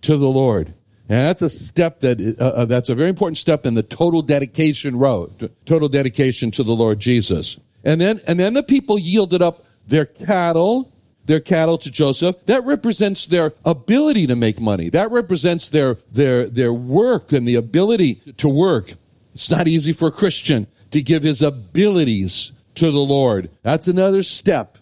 to 0.01 0.15
the 0.15 0.27
Lord. 0.27 0.75
And 1.09 1.27
that's 1.27 1.41
a 1.41 1.49
step 1.49 2.01
that, 2.01 2.21
uh, 2.39 2.43
uh 2.43 2.65
that's 2.65 2.89
a 2.89 2.95
very 2.95 3.09
important 3.09 3.39
step 3.39 3.65
in 3.65 3.73
the 3.73 3.81
total 3.81 4.21
dedication 4.21 4.95
road, 4.95 5.51
total 5.65 5.89
dedication 5.89 6.51
to 6.51 6.61
the 6.61 6.75
Lord 6.75 6.99
Jesus. 6.99 7.57
And 7.83 7.99
then, 7.99 8.21
and 8.27 8.39
then 8.39 8.53
the 8.53 8.61
people 8.61 8.99
yielded 8.99 9.41
up 9.41 9.65
their 9.87 10.05
cattle, 10.05 10.93
their 11.27 11.39
cattle 11.39 11.77
to 11.77 11.91
Joseph. 11.91 12.43
That 12.47 12.63
represents 12.63 13.27
their 13.27 13.53
ability 13.63 14.27
to 14.27 14.35
make 14.35 14.59
money. 14.59 14.89
That 14.89 15.11
represents 15.11 15.69
their, 15.69 15.97
their, 16.11 16.49
their 16.49 16.73
work 16.73 17.31
and 17.31 17.47
the 17.47 17.55
ability 17.55 18.15
to 18.37 18.49
work. 18.49 18.93
It's 19.33 19.51
not 19.51 19.67
easy 19.67 19.93
for 19.93 20.07
a 20.07 20.11
Christian 20.11 20.65
to 20.91 21.01
give 21.01 21.21
his 21.21 21.41
abilities 21.41 22.51
to 22.75 22.89
the 22.89 22.99
Lord. 22.99 23.51
That's 23.61 23.87
another 23.87 24.23
step 24.23 24.77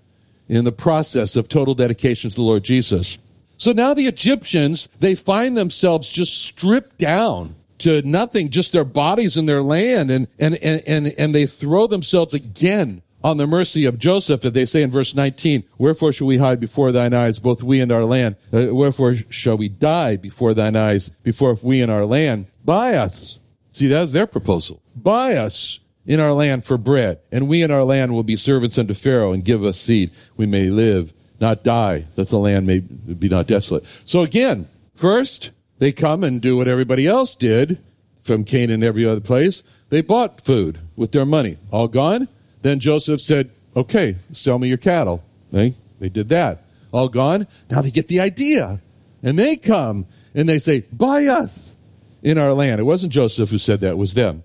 in 0.47 0.63
the 0.63 0.71
process 0.71 1.35
of 1.35 1.49
total 1.49 1.73
dedication 1.73 2.29
to 2.29 2.35
the 2.35 2.41
Lord 2.41 2.63
Jesus. 2.63 3.17
So 3.57 3.71
now 3.71 3.93
the 3.93 4.07
Egyptians, 4.07 4.87
they 4.99 5.15
find 5.15 5.57
themselves 5.57 6.09
just 6.09 6.45
stripped 6.45 6.97
down 6.97 7.55
to 7.79 8.01
nothing, 8.03 8.51
just 8.51 8.71
their 8.71 8.85
bodies 8.85 9.35
and 9.37 9.49
their 9.49 9.63
land, 9.63 10.11
and, 10.11 10.27
and, 10.39 10.55
and, 10.55 10.81
and, 10.87 11.07
and 11.17 11.35
they 11.35 11.45
throw 11.45 11.87
themselves 11.87 12.33
again 12.33 13.01
on 13.25 13.37
the 13.37 13.47
mercy 13.47 13.85
of 13.85 13.97
Joseph 13.97 14.41
that 14.41 14.53
they 14.53 14.65
say 14.65 14.83
in 14.83 14.91
verse 14.91 15.15
19, 15.15 15.63
wherefore 15.79 16.13
shall 16.13 16.27
we 16.27 16.37
hide 16.37 16.59
before 16.59 16.91
thine 16.91 17.11
eyes, 17.11 17.39
both 17.39 17.63
we 17.63 17.81
and 17.81 17.91
our 17.91 18.05
land? 18.05 18.35
Uh, 18.53 18.67
wherefore 18.69 19.15
shall 19.31 19.57
we 19.57 19.67
die 19.67 20.15
before 20.15 20.53
thine 20.53 20.75
eyes, 20.75 21.09
before 21.23 21.49
if 21.49 21.63
we 21.63 21.81
and 21.81 21.91
our 21.91 22.05
land? 22.05 22.45
Buy 22.63 22.93
us. 22.93 23.39
See, 23.71 23.87
that's 23.87 24.11
their 24.11 24.27
proposal. 24.27 24.79
Buy 24.95 25.37
us 25.37 25.79
in 26.05 26.19
our 26.19 26.33
land 26.33 26.65
for 26.65 26.77
bread, 26.77 27.19
and 27.31 27.47
we 27.47 27.63
and 27.63 27.73
our 27.73 27.83
land 27.83 28.13
will 28.13 28.21
be 28.21 28.35
servants 28.35 28.77
unto 28.77 28.93
Pharaoh 28.93 29.31
and 29.31 29.43
give 29.43 29.63
us 29.63 29.79
seed. 29.79 30.11
We 30.37 30.45
may 30.45 30.67
live, 30.67 31.11
not 31.39 31.63
die, 31.63 32.05
that 32.13 32.29
the 32.29 32.37
land 32.37 32.67
may 32.67 32.81
be 32.81 33.27
not 33.27 33.47
desolate. 33.47 33.87
So 34.05 34.21
again, 34.21 34.67
first, 34.93 35.49
they 35.79 35.91
come 35.91 36.23
and 36.23 36.39
do 36.39 36.57
what 36.57 36.67
everybody 36.67 37.07
else 37.07 37.33
did 37.33 37.79
from 38.21 38.43
Canaan 38.43 38.75
and 38.75 38.83
every 38.83 39.03
other 39.03 39.19
place. 39.19 39.63
They 39.89 40.01
bought 40.01 40.41
food 40.41 40.77
with 40.95 41.11
their 41.11 41.25
money. 41.25 41.57
All 41.71 41.87
gone? 41.87 42.27
Then 42.65 42.79
Joseph 42.79 43.21
said, 43.21 43.51
okay, 43.75 44.15
sell 44.31 44.57
me 44.57 44.69
your 44.69 44.79
cattle. 44.79 45.23
They, 45.51 45.75
they 45.99 46.09
did 46.09 46.29
that. 46.29 46.63
All 46.91 47.09
gone. 47.09 47.45
Now 47.69 47.83
they 47.83 47.91
get 47.91 48.07
the 48.07 48.21
idea. 48.21 48.79
And 49.21 49.37
they 49.37 49.55
come 49.55 50.07
and 50.33 50.49
they 50.49 50.57
say, 50.57 50.83
buy 50.91 51.27
us 51.27 51.75
in 52.23 52.39
our 52.39 52.53
land. 52.53 52.79
It 52.79 52.85
wasn't 52.85 53.13
Joseph 53.13 53.51
who 53.51 53.59
said 53.59 53.81
that, 53.81 53.91
it 53.91 53.97
was 53.99 54.15
them. 54.15 54.43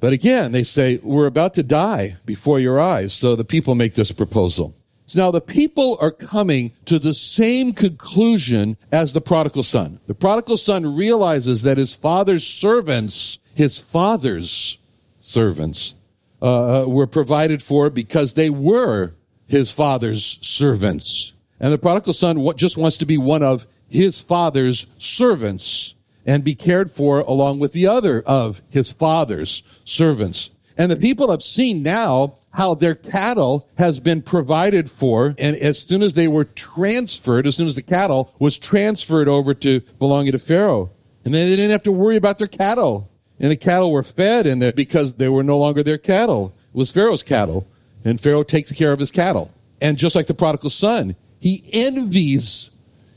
But 0.00 0.14
again, 0.14 0.52
they 0.52 0.64
say, 0.64 0.98
we're 1.02 1.26
about 1.26 1.52
to 1.54 1.62
die 1.62 2.16
before 2.24 2.58
your 2.58 2.80
eyes. 2.80 3.12
So 3.12 3.36
the 3.36 3.44
people 3.44 3.74
make 3.74 3.92
this 3.92 4.12
proposal. 4.12 4.74
So 5.04 5.18
now 5.20 5.30
the 5.30 5.42
people 5.42 5.98
are 6.00 6.12
coming 6.12 6.72
to 6.86 6.98
the 6.98 7.12
same 7.12 7.74
conclusion 7.74 8.78
as 8.90 9.12
the 9.12 9.20
prodigal 9.20 9.62
son. 9.62 10.00
The 10.06 10.14
prodigal 10.14 10.56
son 10.56 10.96
realizes 10.96 11.64
that 11.64 11.76
his 11.76 11.94
father's 11.94 12.46
servants, 12.46 13.40
his 13.54 13.76
father's 13.76 14.78
servants, 15.20 15.96
uh, 16.42 16.84
were 16.86 17.06
provided 17.06 17.62
for 17.62 17.90
because 17.90 18.34
they 18.34 18.50
were 18.50 19.14
his 19.46 19.70
father's 19.70 20.38
servants. 20.42 21.32
And 21.60 21.72
the 21.72 21.78
prodigal 21.78 22.12
son 22.12 22.56
just 22.56 22.76
wants 22.76 22.98
to 22.98 23.06
be 23.06 23.18
one 23.18 23.42
of 23.42 23.66
his 23.88 24.18
father's 24.18 24.86
servants 24.98 25.94
and 26.26 26.44
be 26.44 26.54
cared 26.54 26.90
for 26.90 27.20
along 27.20 27.60
with 27.60 27.72
the 27.72 27.86
other 27.86 28.20
of 28.22 28.60
his 28.68 28.90
father's 28.90 29.62
servants. 29.84 30.50
And 30.78 30.90
the 30.90 30.96
people 30.96 31.30
have 31.30 31.42
seen 31.42 31.82
now 31.82 32.34
how 32.50 32.74
their 32.74 32.94
cattle 32.94 33.68
has 33.78 33.98
been 33.98 34.20
provided 34.20 34.90
for. 34.90 35.34
And 35.38 35.56
as 35.56 35.78
soon 35.78 36.02
as 36.02 36.14
they 36.14 36.28
were 36.28 36.44
transferred, 36.44 37.46
as 37.46 37.56
soon 37.56 37.68
as 37.68 37.76
the 37.76 37.82
cattle 37.82 38.34
was 38.38 38.58
transferred 38.58 39.28
over 39.28 39.54
to 39.54 39.80
belonging 39.98 40.32
to 40.32 40.38
Pharaoh, 40.38 40.90
and 41.24 41.32
then 41.32 41.48
they 41.48 41.56
didn't 41.56 41.70
have 41.70 41.82
to 41.84 41.92
worry 41.92 42.16
about 42.16 42.38
their 42.38 42.46
cattle. 42.46 43.10
And 43.38 43.50
the 43.50 43.56
cattle 43.56 43.92
were 43.92 44.02
fed 44.02 44.46
and 44.46 44.74
because 44.74 45.14
they 45.14 45.28
were 45.28 45.42
no 45.42 45.58
longer 45.58 45.82
their 45.82 45.98
cattle. 45.98 46.54
It 46.74 46.78
was 46.78 46.90
Pharaoh's 46.90 47.22
cattle. 47.22 47.66
And 48.04 48.20
Pharaoh 48.20 48.44
takes 48.44 48.72
care 48.72 48.92
of 48.92 49.00
his 49.00 49.10
cattle. 49.10 49.52
And 49.80 49.98
just 49.98 50.14
like 50.16 50.26
the 50.26 50.34
prodigal 50.34 50.70
son, 50.70 51.16
he 51.38 51.68
envies 51.72 52.70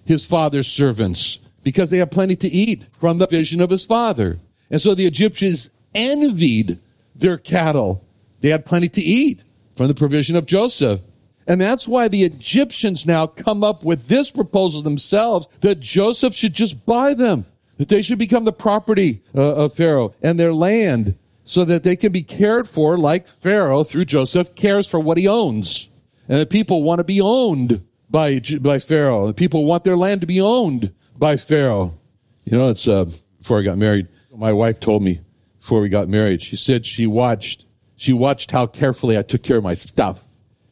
his 0.05 0.25
father's 0.25 0.67
servants 0.67 1.39
because 1.63 1.89
they 1.89 1.97
have 1.99 2.11
plenty 2.11 2.35
to 2.37 2.47
eat 2.47 2.85
from 2.93 3.17
the 3.17 3.27
vision 3.27 3.61
of 3.61 3.69
his 3.69 3.85
father. 3.85 4.39
And 4.69 4.81
so 4.81 4.93
the 4.95 5.05
Egyptians 5.05 5.69
envied 5.93 6.79
their 7.15 7.37
cattle. 7.37 8.03
They 8.41 8.49
had 8.49 8.65
plenty 8.65 8.89
to 8.89 9.01
eat 9.01 9.43
from 9.75 9.87
the 9.87 9.93
provision 9.93 10.35
of 10.35 10.45
Joseph. 10.45 11.01
And 11.47 11.59
that's 11.59 11.87
why 11.87 12.07
the 12.07 12.23
Egyptians 12.23 13.05
now 13.05 13.25
come 13.27 13.63
up 13.63 13.83
with 13.83 14.07
this 14.07 14.29
proposal 14.29 14.81
themselves 14.81 15.47
that 15.61 15.79
Joseph 15.79 16.35
should 16.35 16.53
just 16.53 16.85
buy 16.85 17.13
them, 17.13 17.45
that 17.79 17.87
they 17.87 18.01
should 18.01 18.19
become 18.19 18.43
the 18.43 18.53
property 18.53 19.23
uh, 19.33 19.55
of 19.55 19.73
Pharaoh 19.73 20.13
and 20.21 20.37
their 20.37 20.53
land 20.53 21.17
so 21.45 21.63
that 21.65 21.81
they 21.83 21.95
can 21.95 22.11
be 22.11 22.21
cared 22.21 22.67
for 22.67 22.97
like 22.97 23.27
Pharaoh 23.27 23.85
through 23.85 24.05
Joseph 24.05 24.53
cares 24.53 24.85
for 24.85 24.99
what 24.99 25.17
he 25.17 25.27
owns. 25.27 25.89
And 26.27 26.39
the 26.39 26.45
people 26.45 26.83
want 26.83 26.99
to 26.99 27.05
be 27.05 27.21
owned 27.21 27.83
by, 28.09 28.41
by 28.59 28.79
Pharaoh. 28.79 29.27
The 29.27 29.33
people 29.33 29.65
want 29.65 29.85
their 29.85 29.95
land 29.95 30.21
to 30.21 30.27
be 30.27 30.41
owned 30.41 30.93
by 31.17 31.37
Pharaoh. 31.37 31.97
You 32.43 32.57
know, 32.57 32.69
it's, 32.69 32.87
uh, 32.87 33.05
before 33.39 33.59
I 33.59 33.63
got 33.63 33.77
married, 33.77 34.09
my 34.35 34.51
wife 34.51 34.81
told 34.81 35.01
me 35.01 35.21
before 35.57 35.79
we 35.79 35.87
got 35.87 36.09
married, 36.09 36.41
she 36.41 36.57
said 36.57 36.85
she 36.85 37.07
watched, 37.07 37.65
she 37.95 38.11
watched 38.11 38.51
how 38.51 38.67
carefully 38.67 39.17
I 39.17 39.21
took 39.21 39.41
care 39.41 39.57
of 39.57 39.63
my 39.63 39.73
stuff. 39.73 40.21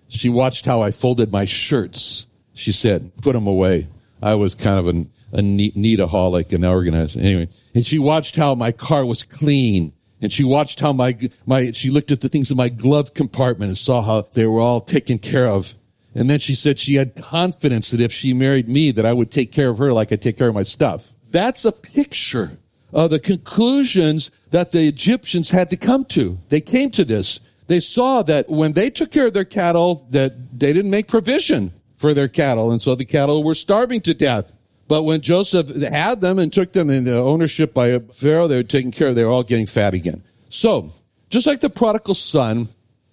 She 0.10 0.28
watched 0.28 0.66
how 0.66 0.82
I 0.82 0.92
folded 0.92 1.32
my 1.32 1.46
shirts. 1.46 2.28
She 2.54 2.74
said, 2.74 3.12
put 3.22 3.34
them 3.34 3.48
away. 3.48 3.88
I 4.22 4.36
was 4.36 4.56
kind 4.56 4.78
of 4.78 4.88
an, 4.88 5.10
a 5.38 5.42
neat, 5.42 5.76
neataholic 5.76 6.52
and 6.52 6.66
organized. 6.66 7.18
Anyway, 7.18 7.48
and 7.74 7.86
she 7.86 8.00
watched 8.00 8.36
how 8.36 8.56
my 8.56 8.72
car 8.72 9.06
was 9.06 9.24
clean. 9.24 9.94
And 10.20 10.34
she 10.34 10.44
watched 10.44 10.80
how 10.80 10.94
my, 10.94 11.16
my, 11.46 11.72
she 11.72 11.92
looked 11.92 12.10
at 12.10 12.22
the 12.22 12.30
things 12.30 12.50
in 12.50 12.58
my 12.58 12.70
glove 12.70 13.14
compartment 13.14 13.70
and 13.70 13.78
saw 13.78 14.02
how 14.02 14.28
they 14.34 14.48
were 14.48 14.60
all 14.60 14.82
taken 14.82 15.20
care 15.20 15.48
of. 15.48 15.76
And 16.16 16.28
then 16.28 16.40
she 16.40 16.56
said 16.56 16.80
she 16.80 16.96
had 16.96 17.16
confidence 17.16 17.92
that 17.92 18.02
if 18.02 18.12
she 18.12 18.34
married 18.34 18.68
me, 18.68 18.90
that 18.90 19.06
I 19.06 19.14
would 19.14 19.30
take 19.30 19.52
care 19.52 19.70
of 19.70 19.78
her 19.78 19.94
like 19.94 20.12
I 20.12 20.16
take 20.16 20.36
care 20.36 20.48
of 20.48 20.56
my 20.56 20.64
stuff. 20.64 21.14
That's 21.30 21.66
a 21.66 21.72
picture 21.72 22.58
of 22.94 23.12
the 23.12 23.20
conclusions 23.20 24.32
that 24.50 24.72
the 24.72 24.88
Egyptians 24.88 25.52
had 25.52 25.70
to 25.70 25.78
come 25.78 26.04
to. 26.06 26.40
They 26.50 26.62
came 26.62 26.90
to 26.92 27.06
this. 27.06 27.40
They 27.68 27.80
saw 27.80 28.24
that 28.24 28.50
when 28.50 28.74
they 28.74 28.90
took 28.90 29.12
care 29.12 29.28
of 29.28 29.34
their 29.34 29.46
cattle, 29.46 30.08
that 30.10 30.60
they 30.60 30.74
didn't 30.74 30.90
make 30.90 31.08
provision 31.08 31.74
for 31.98 32.16
their 32.16 32.28
cattle. 32.28 32.72
And 32.72 32.82
so 32.82 32.96
the 32.96 33.06
cattle 33.06 33.44
were 33.44 33.56
starving 33.56 34.02
to 34.02 34.16
death. 34.16 34.54
But 34.88 35.04
when 35.04 35.22
Joseph 35.22 35.76
had 35.76 36.22
them 36.22 36.40
and 36.40 36.52
took 36.52 36.72
them 36.74 36.90
into 36.90 37.16
ownership 37.16 37.74
by 37.74 38.00
Pharaoh, 38.00 38.48
they 38.48 38.58
were 38.58 38.64
taken 38.64 38.92
care 38.92 39.10
of. 39.10 39.16
They 39.16 39.24
were 39.24 39.32
all 39.32 39.44
getting 39.44 39.66
fat 39.66 39.94
again. 39.94 40.24
So, 40.50 40.92
just 41.30 41.46
like 41.46 41.60
the 41.60 41.70
prodigal 41.70 42.16
son, 42.16 42.70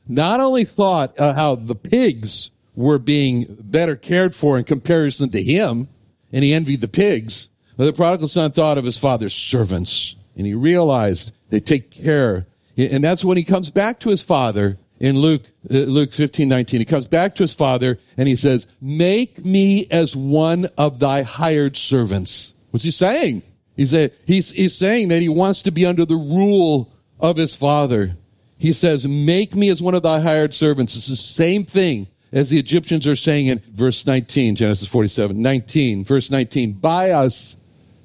not 0.07 0.41
only 0.41 0.65
thought 0.65 1.19
uh, 1.19 1.33
how 1.35 1.57
the 1.57 1.75
pigs 1.75 2.51
were 2.77 2.99
being 2.99 3.47
better 3.61 3.97
cared 3.97 4.35
for 4.35 4.59
in 4.59 4.65
comparison 4.65 5.31
to 5.31 5.43
him, 5.43 5.89
and 6.33 6.45
he 6.45 6.53
envied 6.53 6.81
the 6.81 6.89
pigs. 6.89 7.49
But 7.77 7.87
the 7.87 7.93
prodigal 7.93 8.29
son 8.29 8.53
thought 8.53 8.79
of 8.79 8.85
his 8.85 8.99
father's 8.99 9.35
servants, 9.35 10.17
and 10.37 10.47
he 10.47 10.55
realized 10.55 11.33
they 11.51 11.61
take 11.61 11.91
care. 11.91 12.47
And 12.77 13.03
that's 13.03 13.25
when 13.25 13.37
he 13.37 13.45
comes 13.45 13.71
back 13.71 14.01
to 14.01 14.11
his 14.11 14.23
father 14.23 14.79
in 15.05 15.19
Luke, 15.19 15.43
uh, 15.71 15.81
Luke 15.81 16.12
15, 16.12 16.49
19. 16.49 16.81
He 16.81 16.87
comes 16.87 17.07
back 17.07 17.35
to 17.35 17.43
his 17.43 17.53
father 17.53 17.99
and 18.17 18.27
he 18.27 18.37
says, 18.37 18.67
make 18.81 19.45
me 19.45 19.87
as 19.90 20.17
one 20.17 20.67
of 20.79 20.99
thy 20.99 21.21
hired 21.21 21.77
servants. 21.77 22.55
What's 22.71 22.85
he 22.85 22.90
saying? 22.90 23.43
He's, 23.77 23.93
a, 23.93 24.11
he's, 24.27 24.51
he's 24.51 24.75
saying 24.75 25.09
that 25.09 25.21
he 25.21 25.29
wants 25.29 25.61
to 25.62 25.71
be 25.71 25.85
under 25.85 26.07
the 26.07 26.14
rule 26.14 26.90
of 27.21 27.37
his 27.37 27.55
father. 27.55 28.17
He 28.57 28.73
says, 28.73 29.07
make 29.07 29.55
me 29.55 29.69
as 29.69 29.83
one 29.83 29.95
of 29.95 30.03
thy 30.03 30.21
hired 30.21 30.55
servants. 30.55 30.97
It's 30.97 31.09
the 31.09 31.17
same 31.17 31.67
thing 31.67 32.09
as 32.33 32.49
the 32.49 32.59
Egyptians 32.59 33.07
are 33.07 33.14
saying 33.14 33.49
in 33.49 33.59
verse 33.59 34.07
19, 34.07 34.57
Genesis 34.57 34.88
47, 34.88 35.40
19, 35.40 36.07
verse 36.07 36.31
19, 36.31 36.73
buy 36.73 37.11
us 37.11 37.57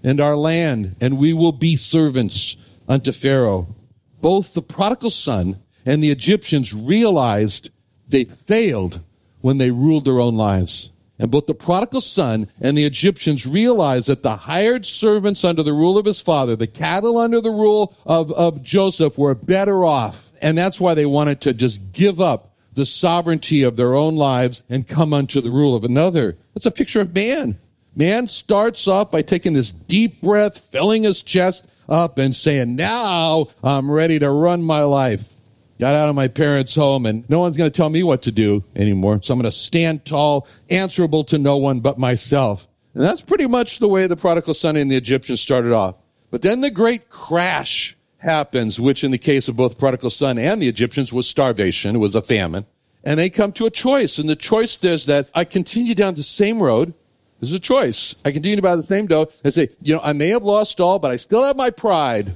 and 0.03 0.19
our 0.19 0.35
land, 0.35 0.97
and 0.99 1.17
we 1.17 1.31
will 1.31 1.53
be 1.53 1.77
servants 1.77 2.57
unto 2.89 3.13
Pharaoh. 3.13 3.73
Both 4.19 4.53
the 4.53 4.61
prodigal 4.61 5.11
son 5.11 5.61
and 5.85 6.03
the 6.03 6.11
Egyptians 6.11 6.73
realized 6.73 7.69
they 8.07 8.25
failed 8.25 8.99
when 9.41 9.57
they 9.57 9.71
ruled 9.71 10.05
their 10.05 10.19
own 10.19 10.35
lives. 10.35 10.89
And 11.19 11.29
both 11.29 11.47
the 11.47 11.53
prodigal 11.53 12.01
son 12.01 12.47
and 12.61 12.77
the 12.77 12.85
Egyptians 12.85 13.45
realized 13.45 14.07
that 14.07 14.23
the 14.23 14.37
hired 14.37 14.85
servants 14.85 15.43
under 15.43 15.63
the 15.63 15.73
rule 15.73 15.97
of 15.97 16.05
his 16.05 16.21
father, 16.21 16.55
the 16.55 16.65
cattle 16.67 17.17
under 17.17 17.41
the 17.41 17.51
rule 17.51 17.93
of, 18.05 18.31
of 18.31 18.63
Joseph 18.63 19.17
were 19.17 19.35
better 19.35 19.83
off. 19.83 20.31
And 20.41 20.57
that's 20.57 20.79
why 20.79 20.93
they 20.93 21.05
wanted 21.05 21.41
to 21.41 21.53
just 21.53 21.91
give 21.91 22.21
up 22.21 22.55
the 22.73 22.85
sovereignty 22.85 23.63
of 23.63 23.75
their 23.75 23.95
own 23.95 24.15
lives 24.15 24.63
and 24.69 24.87
come 24.87 25.13
unto 25.13 25.41
the 25.41 25.51
rule 25.51 25.75
of 25.75 25.83
another. 25.83 26.37
That's 26.53 26.65
a 26.65 26.71
picture 26.71 27.01
of 27.01 27.13
man. 27.13 27.59
Man 27.95 28.27
starts 28.27 28.87
off 28.87 29.11
by 29.11 29.21
taking 29.21 29.51
this 29.51 29.71
deep 29.71 30.21
breath, 30.21 30.57
filling 30.57 31.03
his 31.03 31.21
chest 31.21 31.67
up 31.89 32.17
and 32.17 32.33
saying, 32.33 32.75
now 32.75 33.47
I'm 33.61 33.91
ready 33.91 34.19
to 34.19 34.29
run 34.29 34.61
my 34.63 34.83
life. 34.83 35.28
Got 35.79 35.95
out 35.95 36.09
of 36.09 36.15
my 36.15 36.27
parents' 36.27 36.75
home 36.75 37.05
and 37.05 37.27
no 37.29 37.39
one's 37.39 37.55
going 37.55 37.71
to 37.71 37.75
tell 37.75 37.89
me 37.89 38.03
what 38.03 38.23
to 38.23 38.33
do 38.33 38.63
anymore. 38.75 39.21
So 39.23 39.33
I'm 39.33 39.39
going 39.39 39.49
to 39.49 39.57
stand 39.57 40.03
tall, 40.03 40.45
answerable 40.69 41.23
to 41.25 41.37
no 41.37 41.55
one 41.55 41.79
but 41.79 41.97
myself. 41.97 42.67
And 42.93 43.01
that's 43.01 43.21
pretty 43.21 43.47
much 43.47 43.79
the 43.79 43.87
way 43.87 44.05
the 44.05 44.17
prodigal 44.17 44.53
son 44.53 44.75
and 44.75 44.91
the 44.91 44.97
Egyptians 44.97 45.39
started 45.39 45.71
off. 45.71 45.95
But 46.31 46.41
then 46.41 46.59
the 46.59 46.69
great 46.69 47.09
crash 47.09 47.95
happens, 48.17 48.77
which 48.77 49.05
in 49.05 49.11
the 49.11 49.17
case 49.17 49.47
of 49.47 49.55
both 49.55 49.79
prodigal 49.79 50.09
son 50.09 50.37
and 50.37 50.61
the 50.61 50.67
Egyptians 50.67 51.13
was 51.13 51.29
starvation. 51.29 51.95
It 51.95 51.99
was 51.99 52.13
a 52.13 52.21
famine. 52.21 52.65
And 53.05 53.17
they 53.17 53.29
come 53.29 53.53
to 53.53 53.65
a 53.65 53.71
choice. 53.71 54.17
And 54.17 54.27
the 54.27 54.35
choice 54.35 54.83
is 54.83 55.05
that 55.05 55.29
I 55.33 55.45
continue 55.45 55.95
down 55.95 56.15
the 56.15 56.23
same 56.23 56.61
road. 56.61 56.93
There's 57.39 57.53
a 57.53 57.59
choice. 57.59 58.15
I 58.25 58.31
continue 58.31 58.61
by 58.61 58.75
the 58.75 58.83
same 58.83 59.05
road 59.05 59.29
and 59.45 59.53
say, 59.53 59.69
you 59.81 59.95
know, 59.95 60.01
I 60.03 60.11
may 60.11 60.27
have 60.27 60.43
lost 60.43 60.81
all, 60.81 60.99
but 60.99 61.11
I 61.11 61.15
still 61.15 61.43
have 61.43 61.55
my 61.55 61.69
pride. 61.69 62.35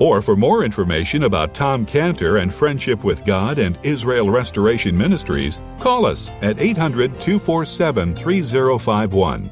Or 0.00 0.20
for 0.20 0.36
more 0.36 0.64
information 0.64 1.24
about 1.24 1.54
Tom 1.54 1.86
Cantor 1.86 2.38
and 2.38 2.52
Friendship 2.52 3.04
with 3.04 3.24
God 3.24 3.58
and 3.58 3.78
Israel 3.84 4.28
Restoration 4.28 4.96
Ministries, 4.96 5.60
call 5.78 6.04
us 6.04 6.30
at 6.42 6.60
800 6.60 7.20
247 7.20 8.14
3051. 8.16 9.50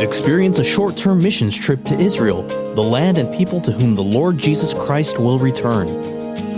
Experience 0.00 0.58
a 0.58 0.64
short 0.64 0.96
term 0.96 1.22
missions 1.22 1.54
trip 1.54 1.84
to 1.84 1.98
Israel, 1.98 2.42
the 2.74 2.82
land 2.82 3.18
and 3.18 3.32
people 3.34 3.60
to 3.60 3.72
whom 3.72 3.94
the 3.94 4.02
Lord 4.02 4.38
Jesus 4.38 4.72
Christ 4.74 5.18
will 5.18 5.38
return. 5.38 5.86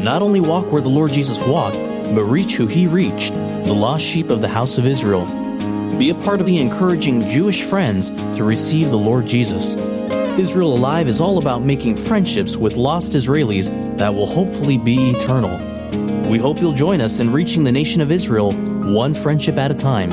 Not 0.03 0.23
only 0.23 0.41
walk 0.41 0.71
where 0.71 0.83
the 0.83 0.89
Lord 0.89 1.13
Jesus 1.13 1.39
walked, 1.47 1.77
but 2.15 2.25
reach 2.25 2.55
who 2.55 2.67
he 2.67 2.87
reached, 2.87 3.33
the 3.65 3.75
lost 3.75 4.05
sheep 4.05 4.31
of 4.31 4.41
the 4.41 4.49
house 4.49 4.79
of 4.79 4.87
Israel. 4.87 5.25
Be 5.99 6.11
a 6.11 6.15
part 6.15 6.41
of 6.41 6.47
the 6.47 6.59
encouraging 6.59 7.29
Jewish 7.29 7.63
friends 7.63 8.11
to 8.37 8.45
receive 8.45 8.91
the 8.91 8.99
Lord 8.99 9.27
Jesus. 9.27 9.75
Israel 10.39 10.75
Alive 10.75 11.09
is 11.09 11.21
all 11.21 11.39
about 11.39 11.63
making 11.63 11.97
friendships 11.97 12.57
with 12.57 12.77
lost 12.77 13.13
Israelis 13.13 13.69
that 13.97 14.15
will 14.15 14.27
hopefully 14.27 14.77
be 14.77 15.11
eternal. 15.11 15.57
We 16.29 16.39
hope 16.39 16.61
you'll 16.61 16.75
join 16.75 17.01
us 17.01 17.21
in 17.21 17.33
reaching 17.33 17.65
the 17.65 17.73
nation 17.73 18.03
of 18.03 18.13
Israel 18.13 18.53
one 18.53 19.15
friendship 19.15 19.57
at 19.57 19.71
a 19.71 19.75
time. 19.75 20.11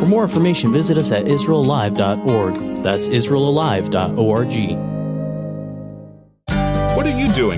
For 0.00 0.06
more 0.06 0.24
information, 0.24 0.72
visit 0.72 0.98
us 0.98 1.12
at 1.12 1.26
israelalive.org. 1.26 2.82
That's 2.82 3.06
israelalive.org. 3.06 4.91